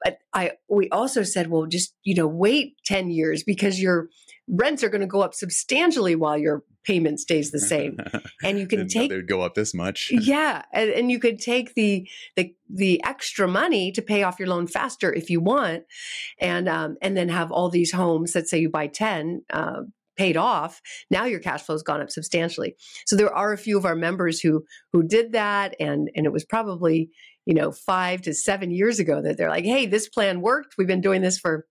But 0.04 0.18
I 0.32 0.52
we 0.68 0.88
also 0.90 1.22
said, 1.22 1.48
well, 1.48 1.66
just 1.66 1.94
you 2.04 2.14
know, 2.14 2.28
wait 2.28 2.76
ten 2.84 3.10
years 3.10 3.42
because 3.42 3.80
your 3.80 4.08
rents 4.48 4.82
are 4.82 4.88
going 4.88 5.00
to 5.00 5.06
go 5.06 5.20
up 5.20 5.34
substantially 5.34 6.14
while 6.14 6.38
your 6.38 6.64
payment 6.84 7.20
stays 7.20 7.50
the 7.50 7.60
same 7.60 7.98
and 8.42 8.58
you 8.58 8.66
can 8.66 8.88
take 8.88 9.10
they 9.10 9.16
would 9.16 9.28
go 9.28 9.42
up 9.42 9.54
this 9.54 9.74
much 9.74 10.10
yeah 10.10 10.62
and, 10.72 10.88
and, 10.90 11.10
you 11.10 11.18
could 11.18 11.38
take 11.38 11.74
the, 11.74 12.08
the 12.34 12.54
the 12.70 13.02
extra 13.04 13.46
money 13.46 13.92
to 13.92 14.00
pay 14.00 14.22
off 14.22 14.38
your 14.38 14.48
loan 14.48 14.66
faster 14.66 15.12
if 15.12 15.28
you 15.28 15.38
want 15.38 15.84
and 16.40 16.66
um, 16.66 16.96
and 17.02 17.14
then 17.14 17.28
have 17.28 17.52
all 17.52 17.68
these 17.68 17.92
homes 17.92 18.34
let's 18.34 18.48
say 18.48 18.58
you 18.58 18.70
buy 18.70 18.86
10 18.86 19.44
uh, 19.52 19.82
paid 20.18 20.36
off 20.36 20.80
now 21.10 21.24
your 21.24 21.40
cash 21.40 21.62
flow 21.62 21.74
has 21.74 21.82
gone 21.82 22.02
up 22.02 22.10
substantially 22.10 22.74
so 23.06 23.16
there 23.16 23.34
are 23.34 23.52
a 23.52 23.58
few 23.58 23.78
of 23.78 23.84
our 23.84 23.96
members 23.96 24.40
who 24.40 24.64
who 24.92 25.02
did 25.02 25.32
that 25.32 25.74
and 25.80 26.10
and 26.14 26.26
it 26.26 26.32
was 26.32 26.44
probably 26.44 27.08
you 27.46 27.54
know 27.54 27.70
five 27.70 28.20
to 28.20 28.34
seven 28.34 28.70
years 28.70 28.98
ago 28.98 29.22
that 29.22 29.38
they're 29.38 29.48
like 29.48 29.64
hey 29.64 29.86
this 29.86 30.08
plan 30.08 30.40
worked 30.40 30.74
we've 30.76 30.88
been 30.88 31.00
doing 31.00 31.22
this 31.22 31.38
for 31.38 31.64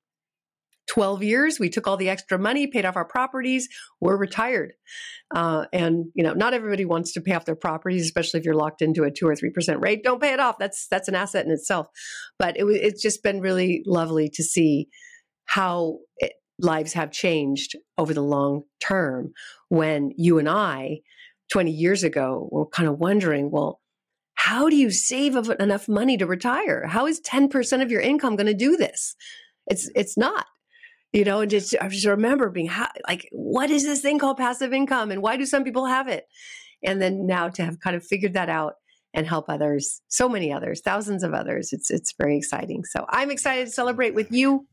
12 0.88 1.22
years. 1.22 1.60
We 1.60 1.70
took 1.70 1.86
all 1.86 1.98
the 1.98 2.10
extra 2.10 2.40
money, 2.40 2.68
paid 2.68 2.86
off 2.86 2.96
our 2.96 3.06
properties. 3.06 3.68
We're 4.00 4.18
retired. 4.18 4.74
Uh, 5.36 5.66
and, 5.74 6.06
you 6.16 6.24
know, 6.24 6.34
not 6.34 6.54
everybody 6.54 6.86
wants 6.86 7.14
to 7.14 7.22
pay 7.22 7.34
off 7.34 7.46
their 7.46 7.56
properties, 7.56 8.04
especially 8.04 8.40
if 8.40 8.46
you're 8.46 8.56
locked 8.56 8.82
into 8.82 9.04
a 9.04 9.12
two 9.12 9.28
or 9.28 9.36
3% 9.36 9.82
rate. 9.82 10.04
Don't 10.04 10.22
pay 10.22 10.34
it 10.34 10.40
off. 10.40 10.58
That's, 10.58 10.88
that's 10.90 11.08
an 11.08 11.16
asset 11.16 11.46
in 11.46 11.52
itself. 11.52 11.88
But 12.40 12.58
it, 12.58 12.64
it's 12.66 13.02
just 13.02 13.22
been 13.22 13.42
really 13.42 13.84
lovely 13.86 14.30
to 14.34 14.44
see 14.44 14.88
how 15.46 16.00
it, 16.18 16.34
lives 16.60 16.94
have 16.94 17.12
changed 17.12 17.76
over 17.98 18.14
the 18.14 18.22
long 18.22 18.64
term 18.80 19.32
when 19.70 20.12
you 20.18 20.40
and 20.40 20.50
I, 20.50 21.00
20 21.52 21.72
years 21.72 22.04
ago, 22.04 22.50
were 22.52 22.68
kind 22.68 22.90
of 22.90 23.00
wondering, 23.00 23.52
well, 23.52 23.80
how 24.36 24.70
do 24.70 24.76
you 24.76 24.92
save 24.92 25.36
enough 25.36 25.88
money 25.88 26.18
to 26.18 26.26
retire? 26.26 26.88
How 26.88 27.08
is 27.08 27.22
10% 27.22 27.82
of 27.82 27.92
your 27.92 28.02
income 28.02 28.36
going 28.36 28.48
to 28.48 28.54
do 28.54 28.78
this? 28.78 29.16
It's 29.68 29.90
it's 29.96 30.18
not 30.18 30.46
you 31.14 31.24
know, 31.24 31.42
and 31.42 31.50
just 31.50 31.76
I 31.80 31.88
just 31.88 32.06
remember 32.06 32.50
being 32.50 32.70
like, 33.08 33.28
what 33.32 33.70
is 33.70 33.84
this 33.84 34.02
thing 34.02 34.20
called 34.20 34.38
passive 34.38 34.74
income, 34.74 35.12
and 35.12 35.22
why 35.22 35.38
do 35.38 35.46
some 35.46 35.64
people 35.64 35.86
have 35.86 36.08
it? 36.08 36.26
And 36.84 37.02
then 37.02 37.26
now 37.26 37.50
to 37.50 37.64
have 37.64 37.80
kind 37.80 37.96
of 37.96 38.06
figured 38.06 38.34
that 38.34 38.50
out 38.50 38.74
and 39.14 39.26
help 39.26 39.46
others, 39.50 40.02
so 40.10 40.30
many 40.30 40.52
others, 40.52 40.82
thousands 40.82 41.24
of 41.24 41.34
others, 41.34 41.70
it's 41.72 41.90
it's 41.90 42.14
very 42.20 42.38
exciting. 42.38 42.84
So 42.84 43.06
I'm 43.10 43.32
excited 43.32 43.66
to 43.66 43.72
celebrate 43.72 44.14
with 44.14 44.32
you 44.32 44.68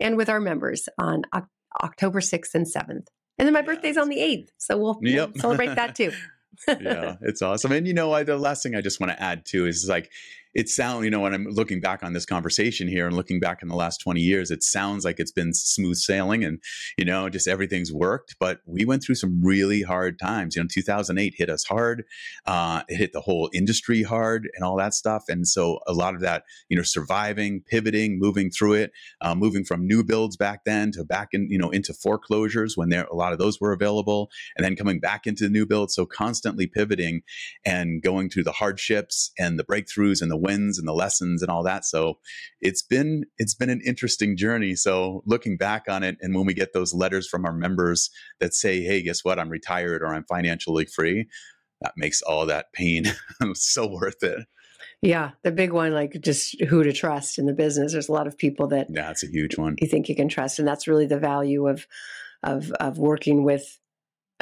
and 0.00 0.16
with 0.16 0.28
our 0.28 0.40
members 0.40 0.88
on 0.98 1.22
o- 1.32 1.46
October 1.82 2.20
sixth 2.20 2.54
and 2.54 2.68
seventh, 2.68 3.08
and 3.38 3.46
then 3.46 3.52
my 3.52 3.62
birthday's 3.62 3.96
on 3.96 4.08
the 4.08 4.20
eighth, 4.20 4.50
so 4.58 4.76
we'll, 4.76 4.98
yep. 5.02 5.30
we'll 5.34 5.40
celebrate 5.40 5.74
that 5.74 5.94
too. 5.94 6.12
yeah, 6.68 7.16
it's 7.22 7.42
awesome. 7.42 7.72
And 7.72 7.86
you 7.86 7.94
know, 7.94 8.12
I, 8.12 8.22
the 8.22 8.36
last 8.36 8.62
thing 8.62 8.74
I 8.74 8.80
just 8.80 9.00
want 9.00 9.12
to 9.12 9.22
add 9.22 9.44
too 9.44 9.66
is 9.66 9.86
like 9.88 10.10
it 10.54 10.68
sounds, 10.68 11.04
you 11.04 11.10
know, 11.10 11.20
when 11.20 11.34
I'm 11.34 11.46
looking 11.46 11.80
back 11.80 12.02
on 12.02 12.12
this 12.12 12.24
conversation 12.24 12.86
here 12.86 13.06
and 13.06 13.16
looking 13.16 13.40
back 13.40 13.62
in 13.62 13.68
the 13.68 13.74
last 13.74 13.98
20 13.98 14.20
years, 14.20 14.50
it 14.50 14.62
sounds 14.62 15.04
like 15.04 15.18
it's 15.18 15.32
been 15.32 15.52
smooth 15.52 15.96
sailing 15.96 16.44
and, 16.44 16.60
you 16.96 17.04
know, 17.04 17.28
just 17.28 17.48
everything's 17.48 17.92
worked. 17.92 18.36
But 18.38 18.60
we 18.64 18.84
went 18.84 19.02
through 19.02 19.16
some 19.16 19.42
really 19.42 19.82
hard 19.82 20.18
times. 20.18 20.54
You 20.54 20.62
know, 20.62 20.68
2008 20.70 21.34
hit 21.36 21.50
us 21.50 21.64
hard. 21.64 22.04
Uh, 22.46 22.82
it 22.88 22.96
hit 22.96 23.12
the 23.12 23.20
whole 23.20 23.50
industry 23.52 24.04
hard 24.04 24.48
and 24.54 24.64
all 24.64 24.76
that 24.76 24.94
stuff. 24.94 25.24
And 25.28 25.46
so 25.46 25.80
a 25.88 25.92
lot 25.92 26.14
of 26.14 26.20
that, 26.20 26.44
you 26.68 26.76
know, 26.76 26.84
surviving, 26.84 27.60
pivoting, 27.60 28.18
moving 28.20 28.50
through 28.50 28.74
it, 28.74 28.92
uh, 29.20 29.34
moving 29.34 29.64
from 29.64 29.86
new 29.86 30.04
builds 30.04 30.36
back 30.36 30.64
then 30.64 30.92
to 30.92 31.04
back 31.04 31.28
in, 31.32 31.48
you 31.50 31.58
know, 31.58 31.70
into 31.70 31.92
foreclosures 31.92 32.76
when 32.76 32.90
there 32.90 33.04
a 33.10 33.16
lot 33.16 33.32
of 33.32 33.38
those 33.38 33.60
were 33.60 33.72
available, 33.72 34.30
and 34.56 34.64
then 34.64 34.76
coming 34.76 35.00
back 35.00 35.26
into 35.26 35.44
the 35.44 35.50
new 35.50 35.66
build. 35.66 35.90
So 35.90 36.06
constantly 36.06 36.66
pivoting 36.66 37.22
and 37.64 38.02
going 38.02 38.30
through 38.30 38.44
the 38.44 38.52
hardships 38.52 39.32
and 39.38 39.58
the 39.58 39.64
breakthroughs 39.64 40.22
and 40.22 40.30
the 40.30 40.43
wins 40.44 40.78
and 40.78 40.86
the 40.86 40.92
lessons 40.92 41.42
and 41.42 41.50
all 41.50 41.62
that. 41.64 41.84
So 41.84 42.18
it's 42.60 42.82
been 42.82 43.24
it's 43.38 43.54
been 43.54 43.70
an 43.70 43.80
interesting 43.84 44.36
journey. 44.36 44.74
So 44.74 45.22
looking 45.26 45.56
back 45.56 45.84
on 45.88 46.02
it, 46.02 46.16
and 46.20 46.34
when 46.34 46.46
we 46.46 46.54
get 46.54 46.72
those 46.72 46.94
letters 46.94 47.26
from 47.26 47.44
our 47.44 47.52
members 47.52 48.10
that 48.40 48.54
say, 48.54 48.82
"Hey, 48.82 49.02
guess 49.02 49.24
what? 49.24 49.38
I'm 49.38 49.48
retired 49.48 50.02
or 50.02 50.14
I'm 50.14 50.24
financially 50.24 50.84
free," 50.84 51.26
that 51.80 51.94
makes 51.96 52.22
all 52.22 52.46
that 52.46 52.72
pain 52.72 53.04
so 53.54 53.88
worth 53.88 54.22
it. 54.22 54.46
Yeah, 55.02 55.32
the 55.42 55.52
big 55.52 55.72
one, 55.72 55.92
like 55.92 56.18
just 56.20 56.60
who 56.62 56.82
to 56.82 56.92
trust 56.92 57.38
in 57.38 57.46
the 57.46 57.52
business. 57.52 57.92
There's 57.92 58.08
a 58.08 58.12
lot 58.12 58.26
of 58.26 58.38
people 58.38 58.68
that 58.68 58.86
yeah, 58.88 59.06
that's 59.06 59.24
a 59.24 59.28
huge 59.28 59.58
one. 59.58 59.76
You 59.78 59.88
think 59.88 60.08
you 60.08 60.16
can 60.16 60.28
trust, 60.28 60.58
and 60.58 60.66
that's 60.66 60.88
really 60.88 61.06
the 61.06 61.18
value 61.18 61.68
of 61.68 61.86
of 62.42 62.70
of 62.72 62.98
working 62.98 63.44
with 63.44 63.78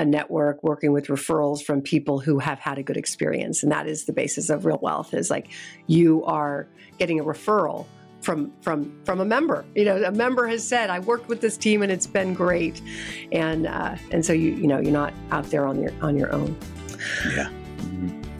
a 0.03 0.05
network 0.05 0.61
working 0.65 0.91
with 0.93 1.07
referrals 1.07 1.62
from 1.62 1.81
people 1.81 2.19
who 2.19 2.41
have 2.41 2.59
had 2.59 2.77
a 2.77 2.83
good 2.83 2.97
experience. 2.97 3.62
And 3.62 3.71
that 3.71 3.87
is 3.87 4.05
the 4.05 4.12
basis 4.12 4.51
of 4.51 4.65
real 4.65 4.81
wealth 4.83 5.15
is 5.15 5.31
like 5.31 5.49
you 5.87 6.25
are 6.25 6.67
getting 6.99 7.21
a 7.21 7.25
referral 7.25 7.87
from 8.21 8.53
from 8.61 9.01
from 9.05 9.21
a 9.21 9.25
member. 9.25 9.65
You 9.77 9.85
know 9.85 10.03
a 10.03 10.11
member 10.11 10.47
has 10.49 10.67
said 10.67 10.91
i 10.91 10.99
worked 10.99 11.29
with 11.29 11.41
this 11.41 11.57
team 11.57 11.83
and 11.83 11.93
it's 11.93 12.07
been 12.09 12.35
great. 12.35 12.83
And 13.31 13.69
uh, 13.69 13.95
and 14.11 14.27
so 14.27 14.33
you 14.33 14.51
you 14.55 14.67
know 14.67 14.81
you're 14.81 14.93
not 14.93 15.15
out 15.31 15.49
there 15.51 15.67
on 15.67 15.81
your 15.81 15.93
on 16.03 16.19
your 16.19 16.33
own. 16.33 16.57
Yeah. 17.29 17.49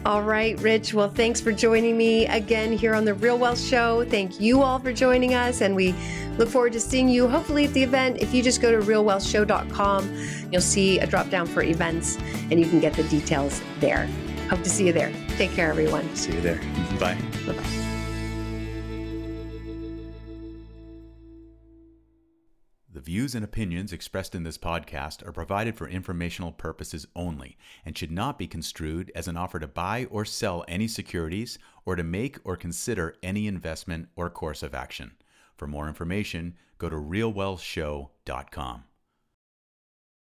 All 0.05 0.21
right, 0.21 0.59
Rich. 0.59 0.93
Well, 0.93 1.09
thanks 1.09 1.39
for 1.39 1.53
joining 1.53 1.95
me 1.95 2.25
again 2.25 2.73
here 2.73 2.93
on 2.93 3.05
the 3.05 3.13
Real 3.13 3.37
Wealth 3.37 3.61
Show. 3.61 4.03
Thank 4.03 4.41
you 4.41 4.61
all 4.61 4.77
for 4.79 4.91
joining 4.91 5.33
us, 5.33 5.61
and 5.61 5.77
we 5.77 5.95
look 6.37 6.49
forward 6.49 6.73
to 6.73 6.79
seeing 6.79 7.09
you 7.09 7.27
hopefully 7.27 7.65
at 7.65 7.73
the 7.73 7.83
event. 7.83 8.21
If 8.21 8.33
you 8.33 8.43
just 8.43 8.61
go 8.61 8.71
to 8.71 8.85
realwealthshow.com, 8.85 10.49
you'll 10.51 10.61
see 10.61 10.99
a 10.99 11.07
drop 11.07 11.29
down 11.29 11.47
for 11.47 11.63
events, 11.63 12.17
and 12.51 12.59
you 12.59 12.65
can 12.67 12.79
get 12.79 12.93
the 12.93 13.03
details 13.03 13.61
there. 13.79 14.07
Hope 14.49 14.63
to 14.63 14.69
see 14.69 14.87
you 14.87 14.93
there. 14.93 15.11
Take 15.37 15.51
care, 15.51 15.69
everyone. 15.69 16.15
See 16.15 16.33
you 16.33 16.41
there. 16.41 16.59
Bye. 16.99 17.17
Bye 17.45 17.53
bye. 17.53 17.83
views 23.03 23.35
and 23.35 23.43
opinions 23.43 23.91
expressed 23.91 24.33
in 24.33 24.43
this 24.43 24.57
podcast 24.57 25.27
are 25.27 25.31
provided 25.33 25.75
for 25.75 25.87
informational 25.87 26.51
purposes 26.51 27.05
only 27.15 27.57
and 27.85 27.97
should 27.97 28.11
not 28.11 28.39
be 28.39 28.47
construed 28.47 29.11
as 29.13 29.27
an 29.27 29.35
offer 29.35 29.59
to 29.59 29.67
buy 29.67 30.07
or 30.09 30.23
sell 30.23 30.63
any 30.67 30.87
securities 30.87 31.59
or 31.85 31.95
to 31.95 32.03
make 32.03 32.37
or 32.45 32.55
consider 32.55 33.15
any 33.21 33.45
investment 33.45 34.07
or 34.15 34.29
course 34.29 34.63
of 34.63 34.73
action. 34.73 35.11
For 35.57 35.67
more 35.67 35.87
information, 35.87 36.55
go 36.77 36.89
to 36.89 36.95
realwealthshow.com. 36.95 38.83